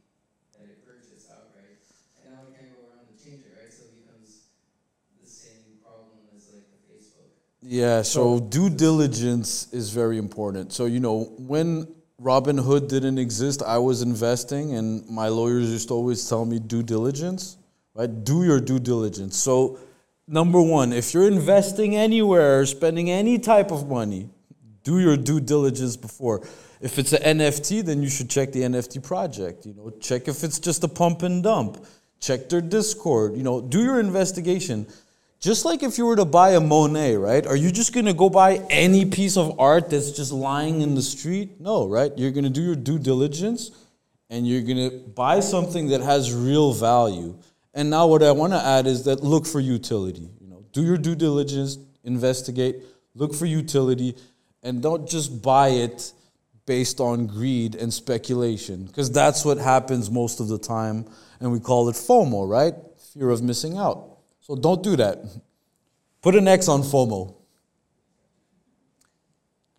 [0.55, 1.83] that I purchased outright,
[2.23, 3.73] and now I can't go around and change it, right?
[3.73, 4.49] So it becomes
[5.19, 7.35] the same problem as like the Facebook.
[7.71, 10.73] Yeah, so due diligence is very important.
[10.73, 11.87] So, you know, when
[12.19, 16.83] Robinhood didn't exist, I was investing, and my lawyers used to always tell me due
[16.83, 17.59] diligence,
[17.95, 18.09] right?
[18.25, 19.37] Do your due diligence.
[19.37, 19.79] So,
[20.27, 24.31] number one, if you're investing anywhere, spending any type of money,
[24.83, 26.41] do your due diligence before.
[26.81, 29.67] If it's an NFT, then you should check the NFT project.
[29.67, 31.85] You know, check if it's just a pump and dump.
[32.19, 33.37] Check their Discord.
[33.37, 34.87] You know, do your investigation.
[35.41, 37.47] Just like if you were to buy a Monet, right?
[37.47, 41.03] Are you just gonna go buy any piece of art that's just lying in the
[41.03, 41.61] street?
[41.61, 42.11] No, right?
[42.17, 43.71] You're gonna do your due diligence
[44.31, 47.37] and you're gonna buy something that has real value.
[47.73, 50.29] And now what I wanna add is that look for utility.
[50.41, 52.83] You know, do your due diligence, investigate,
[53.15, 54.17] look for utility,
[54.65, 56.13] and don't just buy it
[56.67, 58.87] based on greed and speculation.
[58.87, 61.07] Because that's what happens most of the time,
[61.39, 62.75] and we call it FOMO, right?
[63.15, 64.18] Fear of missing out.
[64.49, 65.19] So don't do that.
[66.23, 67.35] Put an X on FOMO.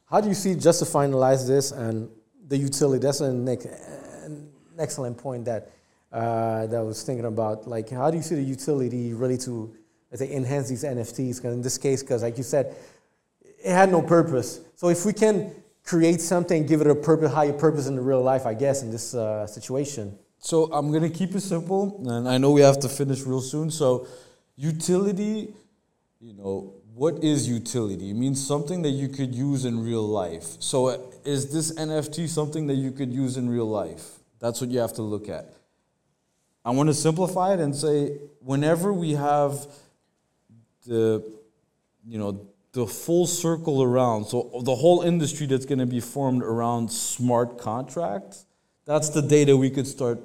[0.10, 2.10] How do you see just to finalize this and
[2.48, 3.02] the utility?
[3.02, 5.72] That's an, an excellent point that
[6.12, 7.68] uh, that I was thinking about.
[7.68, 9.76] Like, how do you see the utility really to,
[10.12, 11.38] let's say, enhance these NFTs?
[11.38, 12.76] Because in this case, because like you said,
[13.42, 14.62] it had no purpose.
[14.76, 15.52] So if we can
[15.84, 18.92] create something, give it a purpose, higher purpose in the real life, I guess, in
[18.92, 20.18] this uh, situation.
[20.38, 23.70] So I'm gonna keep it simple, and I know we have to finish real soon.
[23.70, 24.08] So,
[24.60, 25.54] utility,
[26.20, 28.10] you know, what is utility?
[28.10, 30.58] It means something that you could use in real life.
[30.60, 34.20] So, uh, is this NFT something that you could use in real life?
[34.40, 35.54] That's what you have to look at.
[36.66, 39.66] I want to simplify it and say, whenever we have
[40.86, 41.24] the,
[42.06, 46.44] you know, the full circle around, so the whole industry that's going to be formed
[46.44, 48.46] around smart contracts,
[48.86, 50.20] that's the day that we could start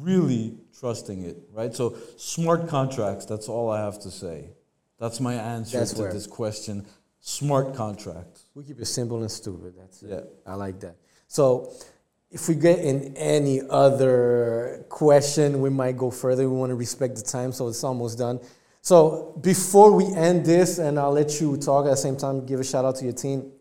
[0.00, 1.74] really trusting it, right?
[1.74, 4.50] So smart contracts, that's all I have to say.
[4.98, 6.86] That's my answer That's to where- this question.
[7.20, 8.44] Smart contracts.
[8.54, 9.74] We keep it simple and stupid.
[9.78, 10.10] That's it.
[10.10, 10.52] Yeah.
[10.52, 10.96] I like that.
[11.26, 11.72] So,
[12.30, 16.48] if we get in any other question, we might go further.
[16.50, 18.40] We want to respect the time, so it's almost done.
[18.82, 22.60] So before we end this, and I'll let you talk at the same time, give
[22.60, 23.52] a shout out to your team.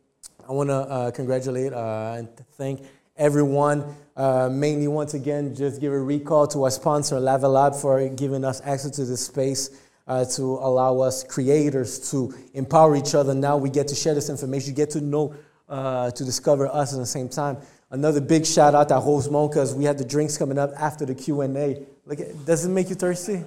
[0.50, 2.82] I want to uh, congratulate uh, and thank
[3.16, 3.96] everyone.
[4.16, 8.62] Uh, mainly, once again, just give a recall to our sponsor, Lavalab, for giving us
[8.64, 13.34] access to this space uh, to allow us creators to empower each other.
[13.34, 15.36] Now we get to share this information, you get to know,
[15.70, 17.58] uh, to discover us at the same time.
[17.90, 21.16] Another big shout out to Rosemont because we had the drinks coming up after the
[21.16, 21.86] Q and A.
[22.06, 23.44] Look, at, does it make you thirsty?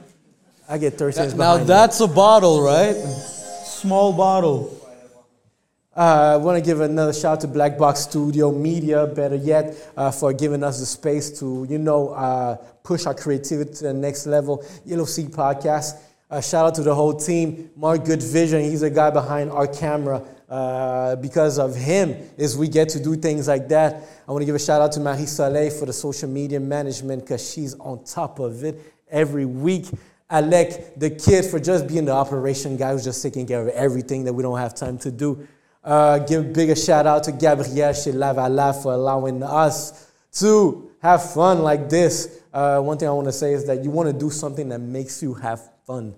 [0.69, 1.23] I get thirsty.
[1.23, 1.67] it's now behind me.
[1.67, 2.95] that's a bottle, right?
[2.95, 4.76] Small bottle.
[5.97, 9.75] Uh, I want to give another shout out to Black Box Studio Media, better yet,
[9.97, 13.95] uh, for giving us the space to, you know, uh, push our creativity to the
[13.95, 14.63] next level.
[14.85, 15.99] Yellow Seat Podcast.
[16.31, 17.71] Uh, shout out to the whole team.
[17.77, 20.23] Mark Good Vision, he's the guy behind our camera.
[20.51, 24.03] Uh, because of him, is we get to do things like that.
[24.29, 27.23] I want to give a shout out to Marie Soleil for the social media management
[27.23, 28.81] because she's on top of it
[29.11, 29.87] every week.
[30.29, 34.25] Alec, the kid, for just being the operation guy who's just taking care of everything
[34.25, 35.49] that we don't have time to do.
[35.87, 41.61] Uh, give a bigger shout out to Gabrielle Lavala for allowing us to have fun
[41.61, 42.41] like this.
[42.53, 44.81] Uh, one thing I want to say is that you want to do something that
[44.81, 46.17] makes you have fun.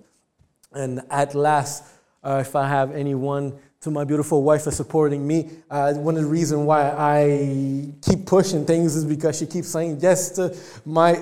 [0.73, 1.85] And at last,
[2.25, 6.23] uh, if I have anyone to my beautiful wife for supporting me, uh, one of
[6.25, 11.13] the reasons why I keep pushing things is because she keeps saying yes to my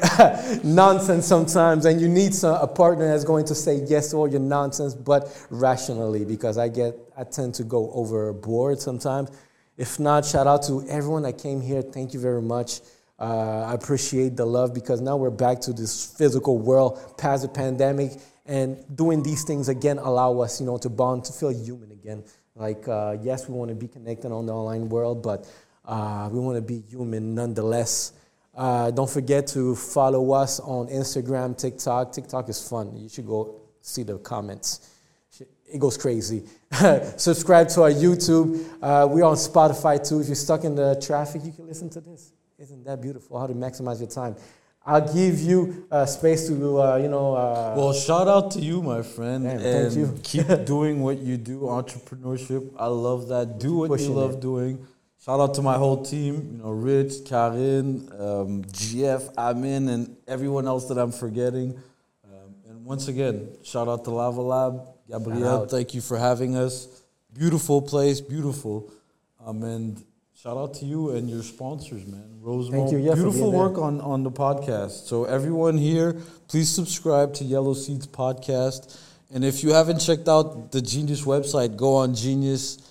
[0.65, 1.85] nonsense sometimes.
[1.85, 4.95] And you need some, a partner that's going to say yes to all your nonsense,
[4.95, 9.31] but rationally, because I get, I tend to go overboard sometimes.
[9.77, 11.83] If not, shout out to everyone that came here.
[11.83, 12.81] Thank you very much.
[13.19, 17.49] Uh, I appreciate the love because now we're back to this physical world past the
[17.49, 18.13] pandemic,
[18.47, 22.23] and doing these things again allow us, you know, to bond, to feel human again.
[22.57, 25.47] Like, uh, yes, we want to be connected on the online world, but
[25.85, 28.13] uh, we want to be human nonetheless.
[28.57, 32.13] Uh, don't forget to follow us on Instagram, TikTok.
[32.13, 32.97] TikTok is fun.
[32.97, 34.95] You should go see the comments.
[35.69, 36.45] It goes crazy.
[37.17, 38.65] Subscribe to our YouTube.
[38.81, 40.21] Uh, we're on Spotify too.
[40.21, 42.33] If you're stuck in the traffic, you can listen to this.
[42.59, 43.39] Isn't that beautiful?
[43.39, 44.37] How to maximize your time.
[44.89, 47.35] I'll give you uh, space to, uh, you know.
[47.35, 50.19] Uh, Well, shout out to you, my friend, Damn, and thank you.
[50.23, 51.63] keep doing what you do.
[51.63, 53.59] Entrepreneurship, I love that.
[53.59, 54.41] Do what you love it.
[54.41, 54.87] doing.
[55.25, 56.35] Shout out to my whole team.
[56.53, 61.77] You know, Rich, Karin, um, GF, Amin, and everyone else that I'm forgetting.
[62.25, 65.67] Um, and once again, shout out to Lava Lab, Gabrielle.
[65.67, 67.03] Thank you for having us.
[67.33, 68.89] Beautiful place, beautiful.
[69.45, 70.05] Um, and
[70.47, 72.39] shout out to you and your sponsors, man.
[72.41, 73.59] Rosemont, you, yeah, beautiful there.
[73.59, 75.09] work on, on the podcast.
[75.09, 76.13] So everyone here,
[76.47, 78.97] please subscribe to Yellow Seat's podcast.
[79.35, 82.85] And if you haven't checked out the Genius website, go on geniusxr.ai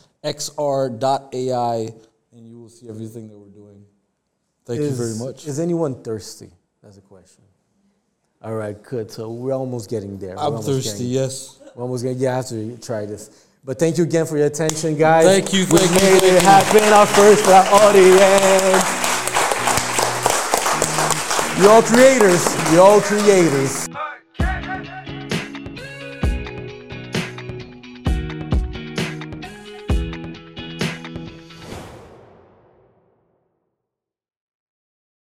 [2.33, 3.85] and you will see everything that we're doing.
[4.65, 5.47] Thank you very much.
[5.47, 6.51] Is anyone thirsty?
[6.83, 7.45] That's a question.
[8.41, 9.09] All right, good.
[9.09, 10.37] So we're almost getting there.
[10.37, 11.57] I'm thirsty, yes.
[11.73, 12.19] We're almost getting.
[12.19, 13.44] Yeah, I have to try this.
[13.65, 15.25] But thank you again for your attention, guys.
[15.25, 16.83] Thank you, We thank you, made it happen.
[16.93, 18.85] Our first our audience.
[21.59, 22.71] You're all creators.
[22.71, 23.87] You're all creators.